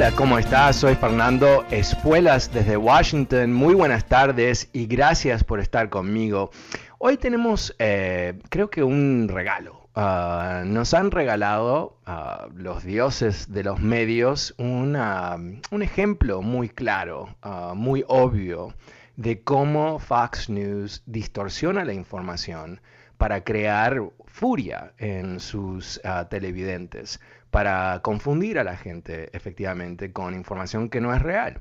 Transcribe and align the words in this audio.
Hola, 0.00 0.16
¿cómo 0.16 0.38
estás? 0.38 0.76
Soy 0.76 0.94
Fernando 0.94 1.66
Espuelas 1.70 2.50
desde 2.54 2.78
Washington. 2.78 3.52
Muy 3.52 3.74
buenas 3.74 4.06
tardes 4.06 4.70
y 4.72 4.86
gracias 4.86 5.44
por 5.44 5.60
estar 5.60 5.90
conmigo. 5.90 6.52
Hoy 6.96 7.18
tenemos, 7.18 7.76
eh, 7.78 8.38
creo 8.48 8.70
que 8.70 8.82
un 8.82 9.28
regalo. 9.30 9.90
Uh, 9.94 10.64
nos 10.64 10.94
han 10.94 11.10
regalado 11.10 11.98
uh, 12.06 12.48
los 12.56 12.82
dioses 12.82 13.52
de 13.52 13.62
los 13.62 13.80
medios 13.80 14.54
un 14.56 14.96
ejemplo 15.82 16.40
muy 16.40 16.70
claro, 16.70 17.36
uh, 17.44 17.74
muy 17.74 18.02
obvio 18.08 18.72
de 19.20 19.42
cómo 19.42 19.98
Fox 19.98 20.48
News 20.48 21.02
distorsiona 21.04 21.84
la 21.84 21.92
información 21.92 22.80
para 23.18 23.44
crear 23.44 24.00
furia 24.24 24.94
en 24.96 25.40
sus 25.40 26.00
televidentes 26.30 27.20
para 27.50 28.00
confundir 28.02 28.58
a 28.58 28.64
la 28.64 28.76
gente 28.76 29.28
efectivamente 29.36 30.12
con 30.12 30.34
información 30.34 30.88
que 30.88 31.00
no 31.00 31.14
es 31.14 31.20
real. 31.20 31.60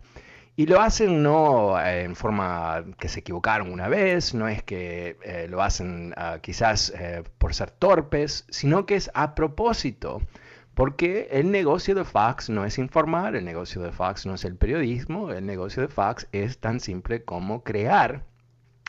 Y 0.56 0.66
lo 0.66 0.82
hacen 0.82 1.24
no 1.24 1.80
eh, 1.80 2.04
en 2.04 2.16
forma 2.16 2.84
que 3.00 3.08
se 3.08 3.22
equivocaron 3.22 3.72
una 3.72 3.88
vez, 3.88 4.34
no 4.34 4.48
es 4.48 4.62
que 4.62 5.18
eh, 5.24 5.48
lo 5.50 5.62
hacen 5.62 6.14
ah, 6.18 6.40
quizás 6.42 6.92
eh, 6.98 7.24
por 7.38 7.54
ser 7.54 7.72
torpes, 7.72 8.46
sino 8.50 8.86
que 8.86 8.96
es 8.96 9.10
a 9.14 9.36
propósito. 9.36 10.22
Porque 10.80 11.28
el 11.32 11.52
negocio 11.52 11.94
de 11.94 12.06
Fox 12.06 12.50
no 12.50 12.64
es 12.64 12.78
informar, 12.78 13.36
el 13.36 13.44
negocio 13.44 13.82
de 13.82 13.92
Fox 13.92 14.26
no 14.26 14.36
es 14.36 14.46
el 14.46 14.56
periodismo, 14.56 15.30
el 15.30 15.46
negocio 15.46 15.82
de 15.82 15.90
Fox 15.90 16.26
es 16.32 16.58
tan 16.60 16.80
simple 16.80 17.26
como 17.26 17.66
crear 17.66 18.24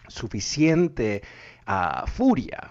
suficiente 0.07 1.23
furia, 2.07 2.71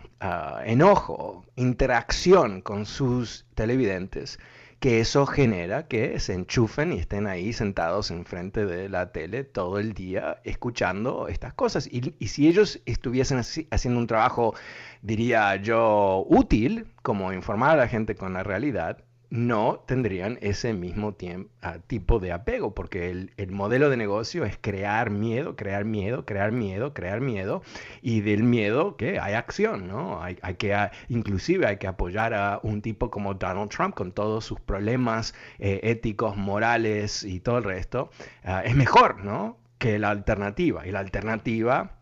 enojo, 0.64 1.44
interacción 1.58 2.62
con 2.62 2.86
sus 2.86 3.46
televidentes, 3.56 4.40
que 4.80 5.02
eso 5.02 5.26
genera 5.26 5.90
que 5.90 6.18
se 6.22 6.34
enchufen 6.34 6.94
y 6.94 7.00
estén 7.00 7.28
ahí 7.28 7.52
sentados 7.52 8.12
enfrente 8.12 8.66
de 8.66 8.88
la 8.88 9.12
tele 9.12 9.44
todo 9.44 9.80
el 9.80 9.92
día 9.94 10.40
escuchando 10.46 11.28
estas 11.28 11.54
cosas. 11.54 11.88
Y, 11.92 12.16
y 12.20 12.30
si 12.30 12.48
ellos 12.48 12.82
estuviesen 12.86 13.40
haciendo 13.40 14.00
un 14.00 14.08
trabajo, 14.08 14.56
diría 15.02 15.58
yo, 15.58 16.26
útil, 16.30 16.88
como 17.02 17.34
informar 17.34 17.72
a 17.72 17.82
la 17.82 17.88
gente 17.90 18.16
con 18.16 18.32
la 18.32 18.44
realidad, 18.44 19.04
no 19.30 19.84
tendrían 19.86 20.40
ese 20.42 20.74
mismo 20.74 21.16
ah, 21.62 21.78
tipo 21.86 22.20
de 22.20 22.32
apego, 22.32 22.74
porque 22.74 23.12
el, 23.12 23.52
modelo 23.52 23.90
de 23.90 23.98
negocio 23.98 24.44
es 24.44 24.58
crear 24.60 25.12
miedo, 25.12 25.56
crear 25.56 25.86
miedo, 25.86 26.26
crear 26.26 26.52
miedo, 26.52 26.94
crear 26.94 27.22
miedo, 27.22 27.62
y 28.02 28.22
del 28.22 28.44
miedo 28.44 28.98
que 28.98 29.20
hay 29.20 29.36
acción, 29.36 29.88
¿no? 29.88 30.22
Hay, 30.24 30.36
que, 30.56 30.74
ah, 30.74 30.92
inclusive 31.10 31.68
hay 31.68 31.78
que 31.78 31.88
apoyar 31.88 32.34
a 32.34 32.60
un 32.64 32.82
tipo 32.82 33.12
como 33.12 33.36
Donald 33.36 33.70
Trump 33.70 33.96
con 33.96 34.12
todos 34.12 34.46
sus 34.46 34.60
problemas 34.60 35.36
eh, 35.60 35.80
éticos, 35.84 36.36
morales 36.36 37.24
y 37.24 37.40
todo 37.40 37.60
el 37.60 37.64
resto. 37.64 38.10
Ah, 38.44 38.64
es 38.66 38.76
mejor, 38.76 39.24
¿no? 39.24 39.58
Que 39.78 40.00
la 40.00 40.10
alternativa. 40.10 40.88
Y 40.88 40.92
la 40.92 41.00
alternativa, 41.00 42.00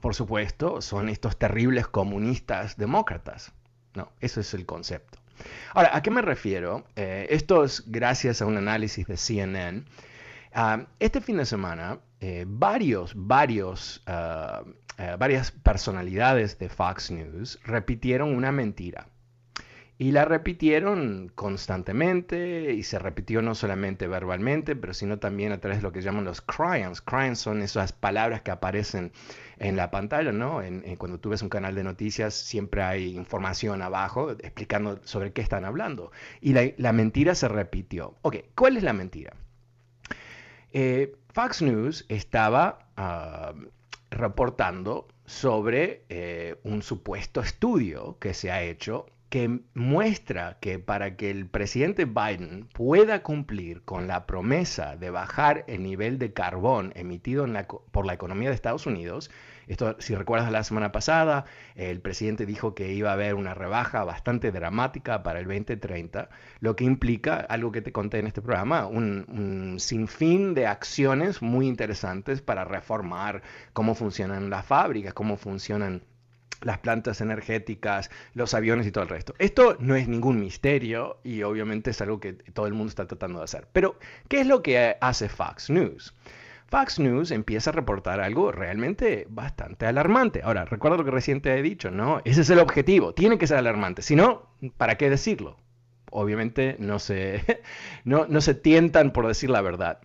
por 0.00 0.14
supuesto, 0.14 0.82
son 0.82 1.08
estos 1.08 1.38
terribles 1.38 1.88
comunistas 1.88 2.76
demócratas. 2.76 3.52
No, 3.94 4.12
eso 4.20 4.40
es 4.40 4.52
el 4.52 4.66
concepto. 4.66 5.18
Ahora, 5.74 5.96
¿a 5.96 6.02
qué 6.02 6.10
me 6.10 6.22
refiero? 6.22 6.84
Eh, 6.96 7.26
esto 7.30 7.64
es 7.64 7.84
gracias 7.86 8.42
a 8.42 8.46
un 8.46 8.56
análisis 8.56 9.06
de 9.06 9.16
CNN. 9.16 9.84
Ah, 10.54 10.86
este 11.00 11.20
fin 11.20 11.36
de 11.36 11.44
semana, 11.44 11.98
eh, 12.20 12.44
varios, 12.46 13.12
varios, 13.14 14.02
ah, 14.06 14.62
eh, 14.98 15.16
varias 15.18 15.50
personalidades 15.50 16.58
de 16.58 16.68
Fox 16.68 17.10
News 17.10 17.58
repitieron 17.64 18.34
una 18.34 18.52
mentira. 18.52 19.08
Y 19.98 20.12
la 20.12 20.26
repitieron 20.26 21.32
constantemente 21.34 22.74
y 22.74 22.82
se 22.82 22.98
repitió 22.98 23.40
no 23.40 23.54
solamente 23.54 24.06
verbalmente, 24.06 24.76
pero 24.76 24.92
sino 24.92 25.18
también 25.18 25.52
a 25.52 25.58
través 25.58 25.78
de 25.78 25.82
lo 25.84 25.92
que 25.92 26.02
llaman 26.02 26.24
los 26.24 26.42
cryons. 26.42 27.00
Cryons 27.00 27.38
son 27.38 27.62
esas 27.62 27.92
palabras 27.92 28.42
que 28.42 28.50
aparecen 28.50 29.12
en 29.58 29.76
la 29.76 29.90
pantalla, 29.90 30.32
¿no? 30.32 30.60
En, 30.60 30.82
cuando 30.96 31.18
tú 31.18 31.30
ves 31.30 31.40
un 31.40 31.48
canal 31.48 31.74
de 31.74 31.82
noticias 31.82 32.34
siempre 32.34 32.82
hay 32.82 33.16
información 33.16 33.80
abajo 33.80 34.32
explicando 34.32 35.00
sobre 35.04 35.32
qué 35.32 35.40
están 35.40 35.64
hablando. 35.64 36.12
Y 36.42 36.52
la, 36.52 36.92
mentira 36.92 37.34
se 37.34 37.48
repitió. 37.48 38.16
Ok, 38.20 38.36
¿cuál 38.54 38.76
es 38.76 38.82
la 38.82 38.92
mentira? 38.92 39.32
Eh, 40.74 41.16
Fox 41.32 41.62
News 41.62 42.04
estaba 42.10 42.90
ah, 42.98 43.54
reportando 44.10 45.08
sobre 45.24 46.04
eh, 46.10 46.56
un 46.64 46.82
supuesto 46.82 47.40
estudio 47.40 48.18
que 48.18 48.34
se 48.34 48.50
ha 48.50 48.62
hecho 48.62 49.06
que 49.28 49.60
muestra 49.74 50.58
que 50.60 50.78
para 50.78 51.16
que 51.16 51.30
el 51.30 51.48
presidente 51.48 52.04
Biden 52.04 52.68
pueda 52.72 53.22
cumplir 53.22 53.82
con 53.82 54.06
la 54.06 54.26
promesa 54.26 54.96
de 54.96 55.10
bajar 55.10 55.64
el 55.66 55.82
nivel 55.82 56.18
de 56.18 56.32
carbón 56.32 56.92
emitido 56.94 57.46
por 57.90 58.06
la 58.06 58.14
economía 58.14 58.50
de 58.50 58.54
Estados 58.54 58.86
Unidos, 58.86 59.30
esto, 59.66 59.96
si 59.98 60.14
recuerdas 60.14 60.52
la 60.52 60.62
semana 60.62 60.92
pasada, 60.92 61.44
el 61.74 62.00
presidente 62.00 62.46
dijo 62.46 62.76
que 62.76 62.92
iba 62.92 63.10
a 63.10 63.14
haber 63.14 63.34
una 63.34 63.52
rebaja 63.52 64.04
bastante 64.04 64.52
dramática 64.52 65.24
para 65.24 65.40
el 65.40 65.46
2030, 65.46 66.28
lo 66.60 66.76
que 66.76 66.84
implica 66.84 67.36
algo 67.36 67.72
que 67.72 67.82
te 67.82 67.90
conté 67.90 68.20
en 68.20 68.28
este 68.28 68.42
programa, 68.42 68.86
un, 68.86 69.24
un 69.28 69.80
sinfín 69.80 70.54
de 70.54 70.68
acciones 70.68 71.42
muy 71.42 71.66
interesantes 71.66 72.42
para 72.42 72.64
reformar 72.64 73.42
cómo 73.72 73.96
funcionan 73.96 74.50
las 74.50 74.64
fábricas, 74.64 75.14
cómo 75.14 75.36
funcionan 75.36 76.02
las 76.62 76.78
plantas 76.78 77.20
energéticas, 77.20 78.10
los 78.34 78.54
aviones 78.54 78.86
y 78.86 78.92
todo 78.92 79.04
el 79.04 79.10
resto. 79.10 79.34
Esto 79.38 79.76
no 79.78 79.94
es 79.94 80.08
ningún 80.08 80.40
misterio 80.40 81.18
y 81.22 81.42
obviamente 81.42 81.90
es 81.90 82.00
algo 82.00 82.20
que 82.20 82.32
todo 82.32 82.66
el 82.66 82.74
mundo 82.74 82.90
está 82.90 83.06
tratando 83.06 83.38
de 83.38 83.44
hacer. 83.44 83.68
Pero, 83.72 83.98
¿qué 84.28 84.40
es 84.40 84.46
lo 84.46 84.62
que 84.62 84.96
hace 85.00 85.28
Fox 85.28 85.70
News? 85.70 86.14
Fox 86.68 86.98
News 86.98 87.30
empieza 87.30 87.70
a 87.70 87.72
reportar 87.72 88.20
algo 88.20 88.50
realmente 88.50 89.26
bastante 89.30 89.86
alarmante. 89.86 90.40
Ahora, 90.42 90.64
recuerda 90.64 90.96
lo 90.96 91.04
que 91.04 91.12
reciente 91.12 91.56
he 91.56 91.62
dicho, 91.62 91.90
¿no? 91.90 92.20
Ese 92.24 92.40
es 92.40 92.50
el 92.50 92.58
objetivo, 92.58 93.14
tiene 93.14 93.38
que 93.38 93.46
ser 93.46 93.58
alarmante. 93.58 94.02
Si 94.02 94.16
no, 94.16 94.50
¿para 94.76 94.96
qué 94.96 95.08
decirlo? 95.08 95.58
Obviamente 96.10 96.76
no 96.78 96.98
se, 96.98 97.62
no, 98.04 98.26
no 98.28 98.40
se 98.40 98.54
tientan 98.54 99.12
por 99.12 99.28
decir 99.28 99.50
la 99.50 99.60
verdad. 99.60 100.00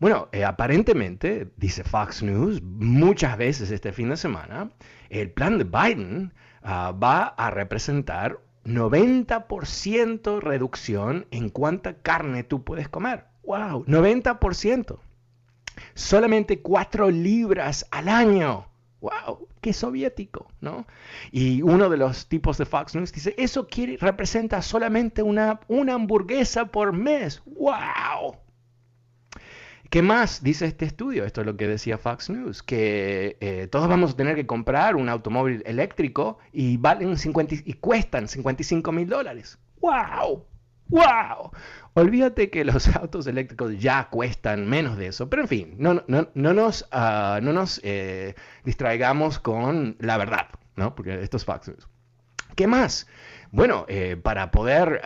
Bueno, 0.00 0.30
eh, 0.32 0.46
aparentemente, 0.46 1.52
dice 1.58 1.84
Fox 1.84 2.22
News, 2.22 2.62
muchas 2.62 3.36
veces 3.36 3.70
este 3.70 3.92
fin 3.92 4.08
de 4.08 4.16
semana, 4.16 4.70
el 5.10 5.30
plan 5.30 5.58
de 5.58 5.64
Biden 5.64 6.32
ah, 6.62 6.92
va 6.92 7.24
a 7.24 7.50
representar 7.50 8.40
90% 8.64 10.40
reducción 10.40 11.26
en 11.30 11.50
cuánta 11.50 11.98
carne 11.98 12.44
tú 12.44 12.64
puedes 12.64 12.88
comer. 12.88 13.26
¡Wow! 13.44 13.84
90%. 13.84 14.98
Solamente 15.92 16.62
4 16.62 17.10
libras 17.10 17.86
al 17.90 18.08
año. 18.08 18.68
¡Wow! 19.02 19.48
¡Qué 19.60 19.74
soviético! 19.74 20.48
¿no? 20.62 20.86
Y 21.30 21.60
uno 21.60 21.90
de 21.90 21.98
los 21.98 22.26
tipos 22.26 22.56
de 22.56 22.64
Fox 22.64 22.94
News 22.94 23.12
dice, 23.12 23.34
eso 23.36 23.66
quiere, 23.66 23.98
representa 23.98 24.62
solamente 24.62 25.22
una, 25.22 25.60
una 25.68 25.92
hamburguesa 25.92 26.66
por 26.66 26.94
mes. 26.94 27.42
¡Wow! 27.44 28.39
¿Qué 29.90 30.02
más 30.02 30.44
dice 30.44 30.66
este 30.66 30.84
estudio? 30.84 31.24
Esto 31.24 31.40
es 31.40 31.48
lo 31.48 31.56
que 31.56 31.66
decía 31.66 31.98
Fox 31.98 32.30
News, 32.30 32.62
que 32.62 33.36
eh, 33.40 33.66
todos 33.66 33.88
vamos 33.88 34.12
a 34.12 34.16
tener 34.16 34.36
que 34.36 34.46
comprar 34.46 34.94
un 34.94 35.08
automóvil 35.08 35.64
eléctrico 35.66 36.38
y, 36.52 36.76
valen 36.76 37.16
50, 37.16 37.56
y 37.64 37.72
cuestan 37.72 38.28
55 38.28 38.92
mil 38.92 39.08
dólares. 39.08 39.58
¡Wow! 39.80 40.46
¡Wow! 40.90 41.50
Olvídate 41.94 42.50
que 42.50 42.64
los 42.64 42.86
autos 42.96 43.26
eléctricos 43.26 43.80
ya 43.80 44.08
cuestan 44.10 44.68
menos 44.68 44.96
de 44.96 45.08
eso, 45.08 45.28
pero 45.28 45.42
en 45.42 45.48
fin, 45.48 45.74
no, 45.76 46.04
no, 46.06 46.28
no 46.34 46.54
nos, 46.54 46.82
uh, 46.92 47.42
no 47.42 47.52
nos 47.52 47.80
eh, 47.82 48.36
distraigamos 48.64 49.40
con 49.40 49.96
la 49.98 50.16
verdad, 50.18 50.50
¿no? 50.76 50.94
Porque 50.94 51.20
esto 51.20 51.36
es 51.36 51.44
Fox 51.44 51.66
News. 51.66 51.88
¿Qué 52.54 52.68
más? 52.68 53.08
Bueno, 53.50 53.86
eh, 53.88 54.16
para 54.16 54.52
poder 54.52 55.00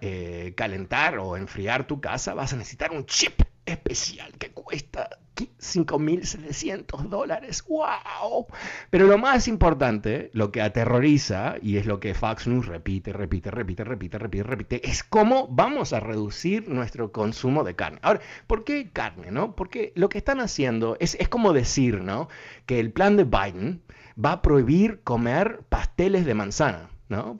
eh, 0.00 0.54
calentar 0.56 1.18
o 1.18 1.36
enfriar 1.36 1.86
tu 1.86 2.00
casa 2.00 2.34
vas 2.34 2.52
a 2.52 2.56
necesitar 2.56 2.90
un 2.90 3.06
chip 3.06 3.40
especial 3.66 4.32
que 4.38 4.50
cuesta 4.50 5.08
5.700 5.36 7.08
dólares. 7.08 7.64
¡Wow! 7.68 8.46
Pero 8.90 9.06
lo 9.06 9.18
más 9.18 9.48
importante, 9.48 10.30
lo 10.32 10.52
que 10.52 10.62
aterroriza, 10.62 11.56
y 11.60 11.76
es 11.76 11.86
lo 11.86 11.98
que 12.00 12.14
Fox 12.14 12.46
News 12.46 12.66
repite, 12.66 13.12
repite, 13.12 13.50
repite, 13.50 13.84
repite, 13.84 14.18
repite, 14.18 14.42
repite, 14.44 14.88
es 14.88 15.02
cómo 15.02 15.48
vamos 15.48 15.92
a 15.92 16.00
reducir 16.00 16.68
nuestro 16.68 17.10
consumo 17.10 17.64
de 17.64 17.74
carne. 17.74 17.98
Ahora, 18.02 18.20
¿por 18.46 18.64
qué 18.64 18.90
carne? 18.92 19.30
No? 19.30 19.56
Porque 19.56 19.92
lo 19.96 20.08
que 20.08 20.18
están 20.18 20.40
haciendo 20.40 20.96
es, 21.00 21.16
es 21.18 21.28
como 21.28 21.52
decir, 21.52 22.00
¿no? 22.00 22.28
Que 22.66 22.78
el 22.78 22.92
plan 22.92 23.16
de 23.16 23.24
Biden 23.24 23.82
va 24.22 24.32
a 24.32 24.42
prohibir 24.42 25.00
comer 25.02 25.62
pasteles 25.68 26.24
de 26.24 26.34
manzana. 26.34 26.90
¿no? 27.08 27.38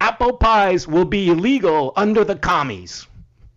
Apple 0.00 0.36
pies 0.38 0.86
will 0.86 1.06
be 1.06 1.28
illegal 1.28 1.92
under 1.96 2.24
the 2.26 2.38
commies 2.38 3.08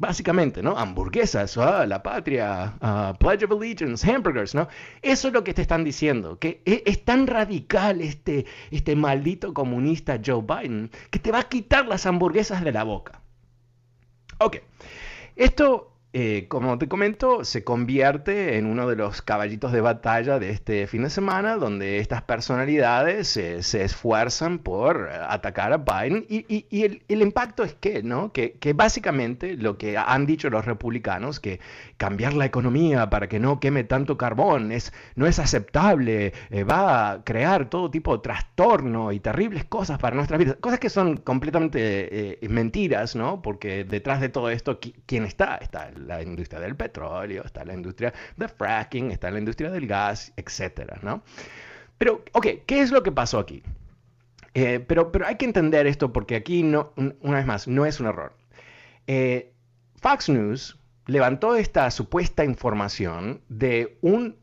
básicamente, 0.01 0.63
¿no? 0.63 0.77
Hamburguesas, 0.77 1.57
ah, 1.57 1.86
la 1.86 2.01
patria, 2.01 2.74
ah, 2.81 3.13
Pledge 3.19 3.45
of 3.45 3.51
Allegiance, 3.51 4.03
hamburgers, 4.12 4.56
¿no? 4.56 4.68
Eso 5.03 5.27
es 5.27 5.33
lo 5.33 5.44
que 5.44 5.53
te 5.53 5.62
están 5.62 5.83
diciendo, 5.83 6.39
que 6.39 6.62
es, 6.65 6.81
es, 6.86 7.06
tan 7.06 7.27
radical 7.27 8.01
este, 8.01 8.48
este 8.71 8.95
maldito 8.95 9.53
comunista 9.53 10.19
Joe 10.25 10.42
Biden 10.42 10.89
que 11.12 11.19
te 11.19 11.31
va 11.31 11.42
a 11.42 11.44
quitar 11.44 11.88
las 11.88 12.07
hamburguesas 12.07 12.63
de 12.63 12.71
la 12.71 12.83
boca. 12.83 13.21
Ok, 14.39 14.57
esto 15.36 15.90
eh, 16.13 16.47
como 16.49 16.77
te 16.77 16.89
comento, 16.89 17.45
se 17.45 17.63
convierte 17.63 18.57
en 18.57 18.65
uno 18.65 18.85
de 18.85 18.97
los 18.97 19.21
caballitos 19.21 19.71
de 19.71 19.79
batalla 19.79 20.39
de 20.39 20.49
este 20.49 20.85
fin 20.87 21.03
de 21.03 21.09
semana, 21.09 21.55
donde 21.55 21.99
estas 21.99 22.21
personalidades 22.23 23.29
se 23.29 23.83
esfuerzan 23.83 24.59
por 24.59 25.09
atacar 25.09 25.71
a 25.71 25.77
Biden. 25.77 26.25
Y, 26.27 26.65
el, 26.83 27.21
impacto 27.21 27.63
es 27.63 27.73
que, 27.75 28.03
¿no? 28.03 28.33
Que, 28.33 28.57
básicamente 28.75 29.55
lo 29.55 29.77
que 29.77 29.97
han 29.97 30.25
dicho 30.25 30.49
los 30.49 30.65
republicanos, 30.65 31.39
que 31.39 31.61
cambiar 31.95 32.33
la 32.33 32.45
economía 32.45 33.09
para 33.09 33.29
que 33.29 33.39
no 33.39 33.61
queme 33.61 33.85
tanto 33.85 34.17
carbón 34.17 34.73
es, 34.73 34.91
no 35.15 35.27
es 35.27 35.39
aceptable, 35.39 36.33
eh, 36.49 36.63
va 36.65 37.11
a 37.11 37.23
crear 37.23 37.69
todo 37.69 37.89
tipo 37.89 38.17
de 38.17 38.23
trastorno 38.23 39.13
y 39.13 39.21
terribles 39.21 39.63
cosas 39.63 39.97
para 39.97 40.15
nuestras 40.17 40.39
vidas. 40.39 40.57
Cosas 40.59 40.79
que 40.79 40.89
son 40.89 41.17
completamente 41.17 42.43
eh, 42.43 42.49
mentiras, 42.49 43.15
¿no? 43.15 43.41
Porque 43.41 43.85
detrás 43.85 44.19
de 44.19 44.27
todo 44.27 44.49
esto, 44.49 44.79
¿quién 45.05 45.23
está? 45.23 45.55
Está 45.55 45.89
la 46.01 46.21
industria 46.21 46.59
del 46.59 46.75
petróleo, 46.75 47.44
está 47.45 47.63
la 47.65 47.74
industria 47.74 48.13
de 48.38 48.48
fracking, 48.48 49.12
está 49.12 49.31
la 49.31 49.39
industria 49.39 49.69
del 49.69 49.88
gas, 49.88 50.33
etcétera, 50.36 51.00
¿no? 51.01 51.24
Pero, 51.98 52.24
ok, 52.33 52.48
¿qué 52.65 52.81
es 52.81 52.92
lo 52.92 53.03
que 53.03 53.12
pasó 53.12 53.39
aquí? 53.39 53.63
Eh, 54.53 54.83
pero, 54.86 55.12
pero 55.12 55.27
hay 55.27 55.36
que 55.36 55.45
entender 55.45 55.88
esto 55.88 56.12
porque 56.12 56.36
aquí, 56.36 56.63
no, 56.63 56.94
una 57.21 57.38
vez 57.38 57.45
más, 57.45 57.68
no 57.68 57.86
es 57.86 58.00
un 58.00 58.07
error. 58.07 58.33
Eh, 59.07 59.53
Fox 60.01 60.30
News 60.30 60.77
levantó 61.06 61.56
esta 61.56 61.89
supuesta 61.92 62.44
información 62.44 63.42
de 63.50 63.97
un 64.01 64.36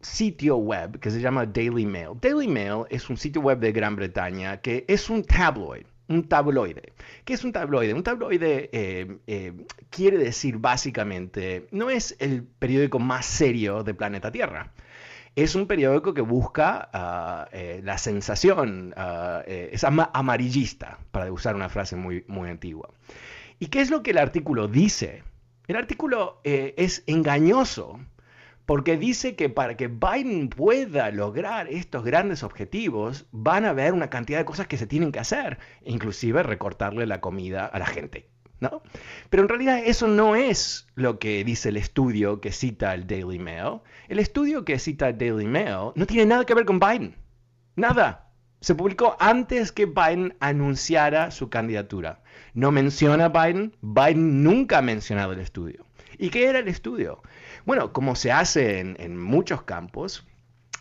sitio 0.00 0.56
web 0.56 0.98
que 1.00 1.10
se 1.10 1.20
llama 1.20 1.46
Daily 1.46 1.86
Mail. 1.86 2.10
Daily 2.20 2.48
Mail 2.48 2.84
es 2.90 3.08
un 3.08 3.16
sitio 3.16 3.40
web 3.40 3.58
de 3.58 3.72
Gran 3.72 3.96
Bretaña 3.96 4.60
que 4.60 4.84
es 4.88 5.08
un 5.10 5.24
tabloid 5.24 5.86
un 6.08 6.28
tabloide. 6.28 6.92
¿Qué 7.24 7.34
es 7.34 7.44
un 7.44 7.52
tabloide? 7.52 7.94
Un 7.94 8.02
tabloide 8.02 8.70
eh, 8.72 9.18
eh, 9.26 9.52
quiere 9.90 10.18
decir 10.18 10.58
básicamente, 10.58 11.66
no 11.70 11.90
es 11.90 12.16
el 12.18 12.42
periódico 12.44 12.98
más 12.98 13.26
serio 13.26 13.82
de 13.84 13.94
planeta 13.94 14.30
Tierra. 14.30 14.72
Es 15.34 15.54
un 15.54 15.66
periódico 15.66 16.12
que 16.12 16.20
busca 16.20 16.90
ah, 16.92 17.48
eh, 17.52 17.80
la 17.82 17.96
sensación, 17.96 18.92
ah, 18.96 19.42
es 19.46 19.82
amarillista, 19.84 20.98
para 21.10 21.32
usar 21.32 21.54
una 21.54 21.70
frase 21.70 21.96
muy, 21.96 22.24
muy 22.28 22.50
antigua. 22.50 22.90
¿Y 23.58 23.68
qué 23.68 23.80
es 23.80 23.90
lo 23.90 24.02
que 24.02 24.10
el 24.10 24.18
artículo 24.18 24.68
dice? 24.68 25.22
El 25.68 25.76
artículo 25.76 26.40
es 26.44 27.02
engañoso 27.06 28.00
porque 28.66 28.96
dice 28.96 29.34
que 29.34 29.48
para 29.48 29.76
que 29.76 29.88
Biden 29.88 30.48
pueda 30.48 31.10
lograr 31.10 31.68
estos 31.68 32.04
grandes 32.04 32.42
objetivos, 32.42 33.26
van 33.32 33.64
a 33.64 33.70
haber 33.70 33.92
una 33.92 34.10
cantidad 34.10 34.38
de 34.38 34.44
cosas 34.44 34.66
que 34.66 34.78
se 34.78 34.86
tienen 34.86 35.12
que 35.12 35.18
hacer, 35.18 35.58
inclusive 35.84 36.42
recortarle 36.42 37.06
la 37.06 37.20
comida 37.20 37.66
a 37.66 37.78
la 37.78 37.86
gente. 37.86 38.28
¿No? 38.60 38.80
Pero 39.28 39.42
en 39.42 39.48
realidad 39.48 39.82
eso 39.84 40.06
no 40.06 40.36
es 40.36 40.86
lo 40.94 41.18
que 41.18 41.42
dice 41.42 41.70
el 41.70 41.76
estudio 41.76 42.40
que 42.40 42.52
cita 42.52 42.94
el 42.94 43.08
Daily 43.08 43.40
Mail. 43.40 43.80
El 44.08 44.20
estudio 44.20 44.64
que 44.64 44.78
cita 44.78 45.08
el 45.08 45.18
Daily 45.18 45.48
Mail 45.48 45.90
no 45.96 46.06
tiene 46.06 46.26
nada 46.26 46.44
que 46.44 46.54
ver 46.54 46.64
con 46.64 46.78
Biden. 46.78 47.16
Nada. 47.74 48.28
Se 48.60 48.76
publicó 48.76 49.16
antes 49.18 49.72
que 49.72 49.86
Biden 49.86 50.36
anunciara 50.38 51.32
su 51.32 51.50
candidatura. 51.50 52.22
No 52.54 52.70
menciona 52.70 53.24
a 53.24 53.28
Biden. 53.30 53.74
Biden 53.80 54.44
nunca 54.44 54.78
ha 54.78 54.82
mencionado 54.82 55.32
el 55.32 55.40
estudio. 55.40 55.84
¿Y 56.16 56.30
qué 56.30 56.46
era 56.46 56.60
el 56.60 56.68
estudio? 56.68 57.20
Bueno, 57.64 57.92
como 57.92 58.16
se 58.16 58.32
hace 58.32 58.80
en, 58.80 59.16
muchos 59.18 59.62
campos, 59.62 60.26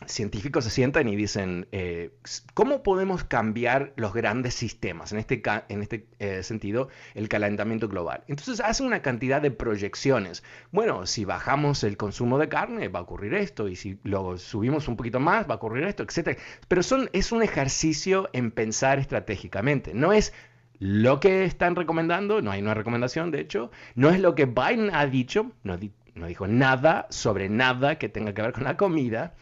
científicos 0.07 0.63
se 0.63 0.71
sientan 0.71 1.07
y 1.07 1.15
dicen, 1.15 1.67
eh, 1.71 2.09
¿cómo 2.55 2.81
podemos 2.81 3.23
cambiar 3.23 3.93
los 3.95 4.13
grandes 4.13 4.55
sistemas? 4.55 5.11
En 5.11 5.19
este, 5.19 5.43
en 5.69 5.81
este 5.83 6.07
eh, 6.17 6.41
sentido, 6.41 6.89
el 7.13 7.29
calentamiento 7.29 7.87
global. 7.87 8.23
Entonces 8.27 8.59
hacen 8.61 8.87
una 8.87 9.03
cantidad 9.03 9.41
de 9.41 9.51
proyecciones. 9.51 10.43
Bueno, 10.71 11.05
si 11.05 11.23
bajamos 11.23 11.83
el 11.83 11.97
consumo 11.97 12.39
de 12.39 12.49
carne, 12.49 12.87
va 12.87 12.99
a 12.99 13.03
ocurrir 13.03 13.35
esto, 13.35 13.67
y 13.67 13.75
si 13.75 13.99
lo 14.03 14.37
subimos 14.37 14.87
un 14.87 14.97
poquito 14.97 15.19
más, 15.19 15.47
va 15.47 15.53
a 15.53 15.57
ocurrir 15.57 15.83
esto, 15.83 16.03
etc. 16.03 16.39
Pero 16.67 16.81
son, 16.81 17.09
es 17.13 17.31
un 17.31 17.43
ejercicio 17.43 18.27
en 18.33 18.49
pensar 18.51 18.97
estratégicamente. 18.97 19.93
No 19.93 20.13
es 20.13 20.33
lo 20.81 21.19
que 21.19 21.45
están 21.45 21.75
recomendando, 21.75 22.41
no 22.41 22.49
hay 22.49 22.59
una 22.59 22.73
recomendación, 22.73 23.29
de 23.29 23.39
hecho, 23.39 23.69
no 23.93 24.09
es 24.09 24.19
lo 24.19 24.33
que 24.33 24.45
Biden 24.45 24.89
ha 24.95 25.05
dicho, 25.05 25.51
no, 25.61 25.77
no 26.15 26.27
dijo 26.27 26.47
nada 26.47 27.07
sobre 27.09 27.49
nada 27.49 27.97
que 27.97 28.09
tenga 28.09 28.33
que 28.33 28.41
ver 28.41 28.53
con 28.53 28.63
la 28.63 28.77
comida. 28.77 29.33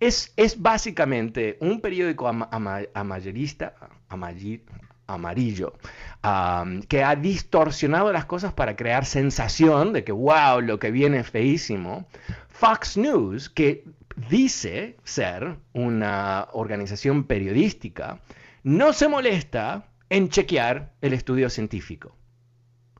Es, 0.00 0.32
es 0.36 0.60
básicamente 0.60 1.56
un 1.60 1.80
periódico 1.80 2.28
amarillista, 2.28 3.74
amarillo, 5.06 5.72
que 6.88 7.04
ha 7.04 7.16
distorsionado 7.16 8.12
las 8.12 8.26
cosas 8.26 8.52
para 8.52 8.76
crear 8.76 9.04
sensación 9.04 9.92
de 9.92 10.04
que, 10.04 10.12
wow, 10.12 10.60
lo 10.62 10.78
que 10.78 10.90
viene 10.90 11.18
es 11.18 11.30
feísimo. 11.30 12.06
Fox 12.48 12.96
News, 12.96 13.48
que 13.48 13.84
dice 14.28 14.96
ser 15.04 15.56
una 15.72 16.48
organización 16.52 17.24
periodística, 17.24 18.20
no 18.62 18.92
se 18.92 19.08
molesta 19.08 19.86
en 20.10 20.28
chequear 20.28 20.92
el 21.00 21.12
estudio 21.12 21.50
científico. 21.50 22.14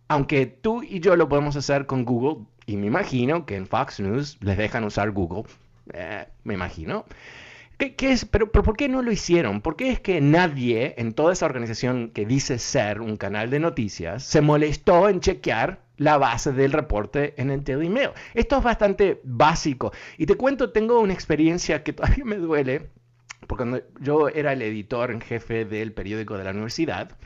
Aunque 0.08 0.46
tú 0.46 0.82
y 0.82 1.00
yo 1.00 1.16
lo 1.16 1.28
podemos 1.28 1.54
hacer 1.56 1.86
con 1.86 2.04
Google, 2.04 2.46
y 2.66 2.76
me 2.76 2.86
imagino 2.86 3.46
que 3.46 3.56
en 3.56 3.66
Fox 3.66 4.00
News 4.00 4.38
les 4.40 4.56
dejan 4.56 4.84
usar 4.84 5.10
Google. 5.10 5.44
Eh, 5.92 6.26
me 6.44 6.54
imagino. 6.54 7.04
¿Qué, 7.78 7.94
es? 8.00 8.24
Pero, 8.24 8.50
pero, 8.50 8.64
¿por 8.64 8.76
qué 8.76 8.88
no 8.88 9.02
lo 9.02 9.12
hicieron? 9.12 9.60
¿Por 9.60 9.76
qué 9.76 9.90
es 9.90 10.00
que 10.00 10.20
nadie 10.20 10.94
en 10.98 11.12
toda 11.12 11.32
esa 11.32 11.46
organización 11.46 12.10
que 12.10 12.26
dice 12.26 12.58
ser 12.58 13.00
un 13.00 13.16
canal 13.16 13.50
de 13.50 13.60
noticias 13.60 14.24
se 14.24 14.40
molestó 14.40 15.08
en 15.08 15.20
chequear 15.20 15.80
la 15.96 16.18
base 16.18 16.52
del 16.52 16.72
reporte 16.72 17.34
en 17.36 17.50
el 17.50 17.62
Daily 17.62 17.88
Mail? 17.88 18.10
Esto 18.34 18.58
es 18.58 18.64
bastante 18.64 19.20
básico. 19.22 19.92
Y 20.16 20.26
te 20.26 20.34
cuento, 20.34 20.72
tengo 20.72 20.98
una 21.00 21.12
experiencia 21.12 21.84
que 21.84 21.92
todavía 21.92 22.24
me 22.24 22.36
duele, 22.36 22.90
porque 23.46 23.64
cuando 23.64 23.82
yo 24.00 24.28
era 24.28 24.52
el 24.52 24.62
editor 24.62 25.10
en 25.10 25.20
jefe 25.20 25.64
del 25.64 25.92
periódico 25.92 26.36
de 26.36 26.44
la 26.44 26.50
universidad, 26.50 27.16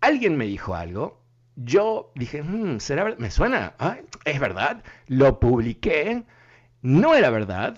alguien 0.00 0.36
me 0.36 0.44
dijo 0.44 0.74
algo 0.74 1.17
yo 1.64 2.12
dije, 2.14 2.42
hmm, 2.42 2.78
¿será 2.78 3.14
Me 3.18 3.30
suena, 3.30 3.74
es 4.24 4.40
verdad, 4.40 4.82
lo 5.06 5.40
publiqué, 5.40 6.24
no 6.82 7.14
era 7.14 7.30
verdad, 7.30 7.76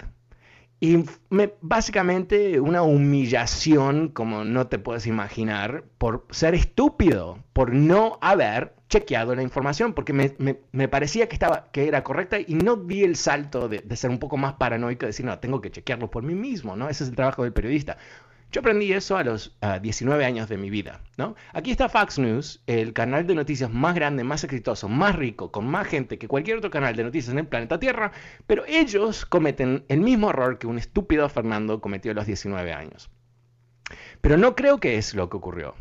y 0.81 1.05
me, 1.29 1.53
básicamente 1.61 2.59
una 2.59 2.83
humillación 2.83 4.09
como 4.09 4.45
no 4.45 4.67
te 4.69 4.79
puedes 4.79 5.07
imaginar 5.07 5.85
por 5.99 6.27
ser 6.31 6.55
estúpido, 6.55 7.39
por 7.53 7.75
no 7.75 8.19
haber 8.23 8.75
chequeado 8.89 9.35
la 9.35 9.43
información, 9.43 9.93
porque 9.93 10.15
me, 10.15 10.35
me, 10.73 10.89
parecía 10.89 11.29
que, 11.29 11.35
estaba, 11.35 11.71
que 11.71 11.87
era 11.87 12.03
correcta 12.03 12.39
y 12.41 12.55
no 12.55 12.79
vi 12.79 13.05
el 13.05 13.17
salto 13.17 13.69
de, 13.69 13.81
de, 13.81 13.97
ser 13.97 14.11
un 14.11 14.19
poco 14.19 14.39
más 14.39 14.55
paranoico, 14.55 15.01
de 15.01 15.09
decir, 15.09 15.27
no, 15.27 15.39
tengo 15.39 15.61
que 15.61 15.71
chequearlo 15.71 16.11
por 16.11 16.23
mí 16.23 16.35
mismo, 16.35 16.75
¿no? 16.77 16.89
Ese 16.89 17.05
es 17.05 17.11
el 17.11 17.17
trabajo 17.17 17.45
del 17.45 17.53
periodista. 17.53 17.99
Yo 18.53 18.61
aprendí 18.61 18.93
eso 18.93 19.17
a 19.17 19.23
los 19.23 19.57
19 19.81 20.25
años 20.25 20.49
de 20.49 20.57
mi 20.57 20.71
vida, 20.71 21.03
¿no? 21.17 21.37
Aquí 21.53 21.71
está 21.71 21.89
Fox 21.89 22.19
News, 22.19 22.63
el 22.67 22.93
canal 22.93 23.25
de 23.25 23.37
noticias 23.37 23.71
más 23.71 23.95
grande, 23.95 24.25
más 24.25 24.43
exitoso, 24.43 24.89
más 24.89 25.15
rico, 25.15 25.53
con 25.53 25.67
más 25.67 25.87
gente 25.87 26.19
que 26.19 26.27
cualquier 26.27 26.57
otro 26.57 26.69
canal 26.69 26.97
de 26.97 27.05
noticias 27.05 27.33
en 27.33 27.39
el 27.39 27.47
planeta 27.47 27.79
Tierra, 27.79 28.11
pero 28.49 28.65
ellos 28.67 29.25
cometen 29.25 29.85
el 29.87 30.01
mismo 30.01 30.31
error 30.31 30.59
que 30.59 30.67
un 30.67 30.79
estúpido 30.79 31.29
Fernando 31.29 31.81
cometió 31.81 32.11
a 32.11 32.15
los 32.15 32.27
19 32.27 32.73
años. 32.73 33.09
Pero 34.21 34.37
no 34.37 34.57
creo 34.57 34.81
que 34.81 34.99
es 34.99 35.15
lo 35.15 35.31
que 35.31 35.37
ocurrió. 35.37 35.77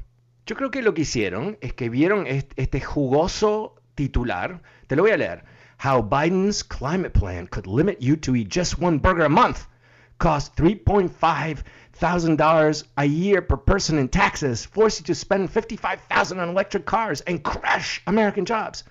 Yo 0.45 0.55
creo 0.55 0.69
que 0.69 0.83
lo 0.83 0.93
que 0.93 1.01
hicieron 1.01 1.57
es 1.61 1.73
que 1.73 1.89
vieron 1.89 2.25
este 2.27 2.81
jugoso 2.81 3.81
titular, 3.95 4.61
te 4.85 4.95
lo 4.95 5.01
voy 5.01 5.11
a 5.11 5.17
leer. 5.17 5.43
How 5.83 6.03
Biden's 6.03 6.63
climate 6.63 7.17
plan 7.17 7.47
could 7.47 7.65
limit 7.65 7.97
you 7.99 8.15
to 8.17 8.35
eat 8.35 8.49
just 8.53 8.79
one 8.79 8.99
burger 8.99 9.25
a 9.25 9.29
month. 9.29 9.61
Cost 10.17 10.59
3.5 10.59 11.63
thousand 11.99 12.37
dollars 12.37 12.85
a 12.95 13.05
year 13.05 13.41
per 13.41 13.57
person 13.57 13.99
in 13.99 14.07
taxes, 14.07 14.65
force 14.65 14.99
you 14.99 15.05
to 15.05 15.13
spend 15.13 15.49
55,000 15.51 16.39
on 16.39 16.49
electric 16.49 16.85
cars 16.85 17.21
and 17.27 17.43
crash 17.43 18.01
American 18.07 18.45
jobs. 18.45 18.85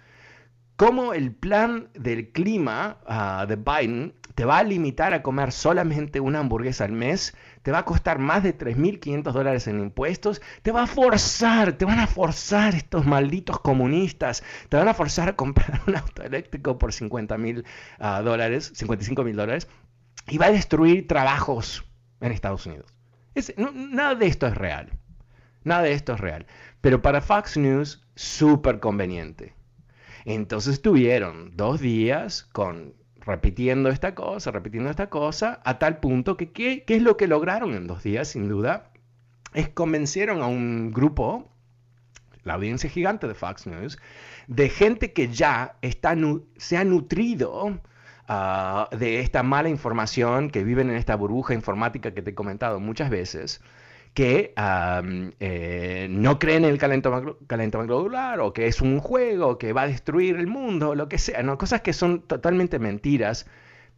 Cómo 0.77 1.13
el 1.13 1.33
plan 1.33 1.89
del 1.95 2.31
clima 2.31 2.99
uh, 3.09 3.47
de 3.47 3.57
Biden 3.57 4.15
te 4.37 4.45
va 4.45 4.59
a 4.59 4.63
limitar 4.63 5.13
a 5.13 5.23
comer 5.23 5.51
solamente 5.51 6.21
una 6.21 6.39
hamburguesa 6.39 6.85
al 6.85 6.93
mes, 6.93 7.35
te 7.63 7.73
va 7.73 7.79
a 7.79 7.85
costar 7.85 8.21
más 8.21 8.45
de 8.45 8.57
3.500 8.57 9.33
dólares 9.33 9.67
en 9.67 9.81
impuestos, 9.81 10.41
te 10.63 10.71
va 10.71 10.83
a 10.83 10.87
forzar, 10.87 11.73
te 11.73 11.85
van 11.85 11.99
a 11.99 12.07
forzar 12.07 12.77
estos 12.77 13.05
malditos 13.07 13.59
comunistas, 13.59 14.45
te 14.69 14.77
van 14.77 14.87
a 14.87 14.95
forzar 14.95 15.31
a 15.31 15.35
comprar 15.35 15.81
un 15.89 15.97
auto 15.97 16.23
eléctrico 16.23 16.79
por 16.79 16.93
50 16.93 17.37
mil 17.39 17.65
uh, 17.99 18.23
dólares, 18.23 18.71
55 18.77 19.25
mil 19.25 19.35
dólares, 19.35 19.67
y 20.29 20.39
va 20.39 20.47
a 20.47 20.53
destruir 20.53 21.09
trabajos 21.09 21.85
en 22.21 22.31
Estados 22.31 22.67
Unidos 22.67 22.98
nada 23.75 24.15
de 24.15 24.27
esto 24.27 24.47
es 24.47 24.55
real. 24.55 24.91
Nada 25.65 25.83
de 25.83 25.93
esto 25.93 26.15
es 26.15 26.21
real. 26.21 26.47
Pero 26.81 27.03
para 27.03 27.21
Fox 27.21 27.57
News, 27.57 28.03
súper 28.15 28.81
conveniente. 28.81 29.55
Entonces 30.25 30.75
estuvieron 30.75 31.57
dos 31.57 31.81
días 31.81 32.49
con 32.53 32.95
repitiendo 33.21 33.91
esta 33.91 34.15
cosa, 34.15 34.51
repitiendo 34.51 34.91
esta 34.91 35.11
cosa, 35.11 35.61
a 35.65 35.79
tal 35.79 36.01
punto 36.01 36.37
que 36.37 36.51
¿qué, 36.51 36.85
es 36.87 37.03
lo 37.03 37.17
que 37.17 37.27
lograron 37.27 37.75
en 37.75 37.87
dos 37.87 38.03
días? 38.03 38.29
Sin 38.29 38.49
duda, 38.49 38.91
es 39.53 39.69
convencieron 39.69 40.41
a 40.41 40.47
un 40.47 40.93
grupo, 40.93 41.47
la 42.45 42.55
audiencia 42.55 42.89
gigante 42.89 43.29
de 43.29 43.35
Fox 43.35 43.67
News, 43.67 43.99
de 44.47 44.71
gente 44.71 45.13
que 45.13 45.29
ya 45.29 45.77
está, 45.83 46.17
se 46.57 46.79
ha 46.79 46.85
nutrido 46.85 47.81
Ah, 48.31 48.91
de 48.93 49.21
esta 49.21 49.43
mala 49.43 49.71
información 49.71 50.51
que 50.51 50.63
viven 50.63 50.91
en 50.91 50.97
esta 50.97 51.17
burbuja 51.17 51.55
informática 51.55 52.13
que 52.13 52.21
te 52.21 52.31
he 52.31 52.35
comentado 52.35 52.79
muchas 52.79 53.09
veces, 53.09 53.63
que 54.13 54.53
eh, 55.41 56.09
no 56.11 56.39
creen 56.39 56.65
en 56.65 56.71
el 56.73 56.79
calentamiento 56.79 57.87
global 57.87 58.41
o 58.41 58.53
que 58.53 58.67
es 58.67 58.83
un 58.83 59.01
juego 59.01 59.57
que 59.59 59.73
va 59.73 59.83
a 59.83 59.87
destruir 59.87 60.37
el 60.37 60.47
mundo, 60.47 60.95
lo 60.95 61.09
que 61.09 61.17
sea, 61.19 61.43
¿no? 61.43 61.57
cosas 61.57 61.81
que 61.81 61.95
son 61.95 62.21
totalmente 62.23 62.79
mentiras. 62.79 63.47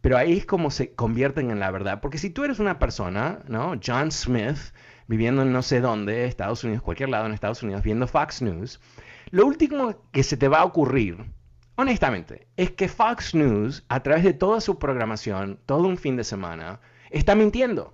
Pero 0.01 0.17
ahí 0.17 0.37
es 0.37 0.45
como 0.45 0.71
se 0.71 0.93
convierten 0.93 1.51
en 1.51 1.59
la 1.59 1.69
verdad. 1.71 2.01
Porque 2.01 2.17
si 2.17 2.29
tú 2.31 2.43
eres 2.43 2.59
una 2.59 2.79
persona, 2.79 3.39
¿no? 3.47 3.79
John 3.85 4.11
Smith, 4.11 4.57
viviendo 5.07 5.43
en 5.43 5.53
no 5.53 5.61
sé 5.61 5.79
dónde, 5.81 6.25
Estados 6.25 6.63
Unidos, 6.63 6.81
cualquier 6.83 7.09
lado 7.09 7.27
en 7.27 7.33
Estados 7.33 7.61
Unidos, 7.63 7.83
viendo 7.83 8.07
Fox 8.07 8.41
News, 8.41 8.79
lo 9.29 9.45
último 9.45 9.95
que 10.11 10.23
se 10.23 10.37
te 10.37 10.47
va 10.47 10.59
a 10.61 10.65
ocurrir 10.65 11.17
honestamente, 11.75 12.47
es 12.57 12.71
que 12.71 12.87
Fox 12.87 13.35
News, 13.35 13.83
a 13.89 14.01
través 14.03 14.23
de 14.23 14.33
toda 14.33 14.61
su 14.61 14.79
programación, 14.79 15.59
todo 15.65 15.87
un 15.87 15.97
fin 15.97 16.15
de 16.15 16.23
semana, 16.23 16.79
está 17.09 17.35
mintiendo. 17.35 17.93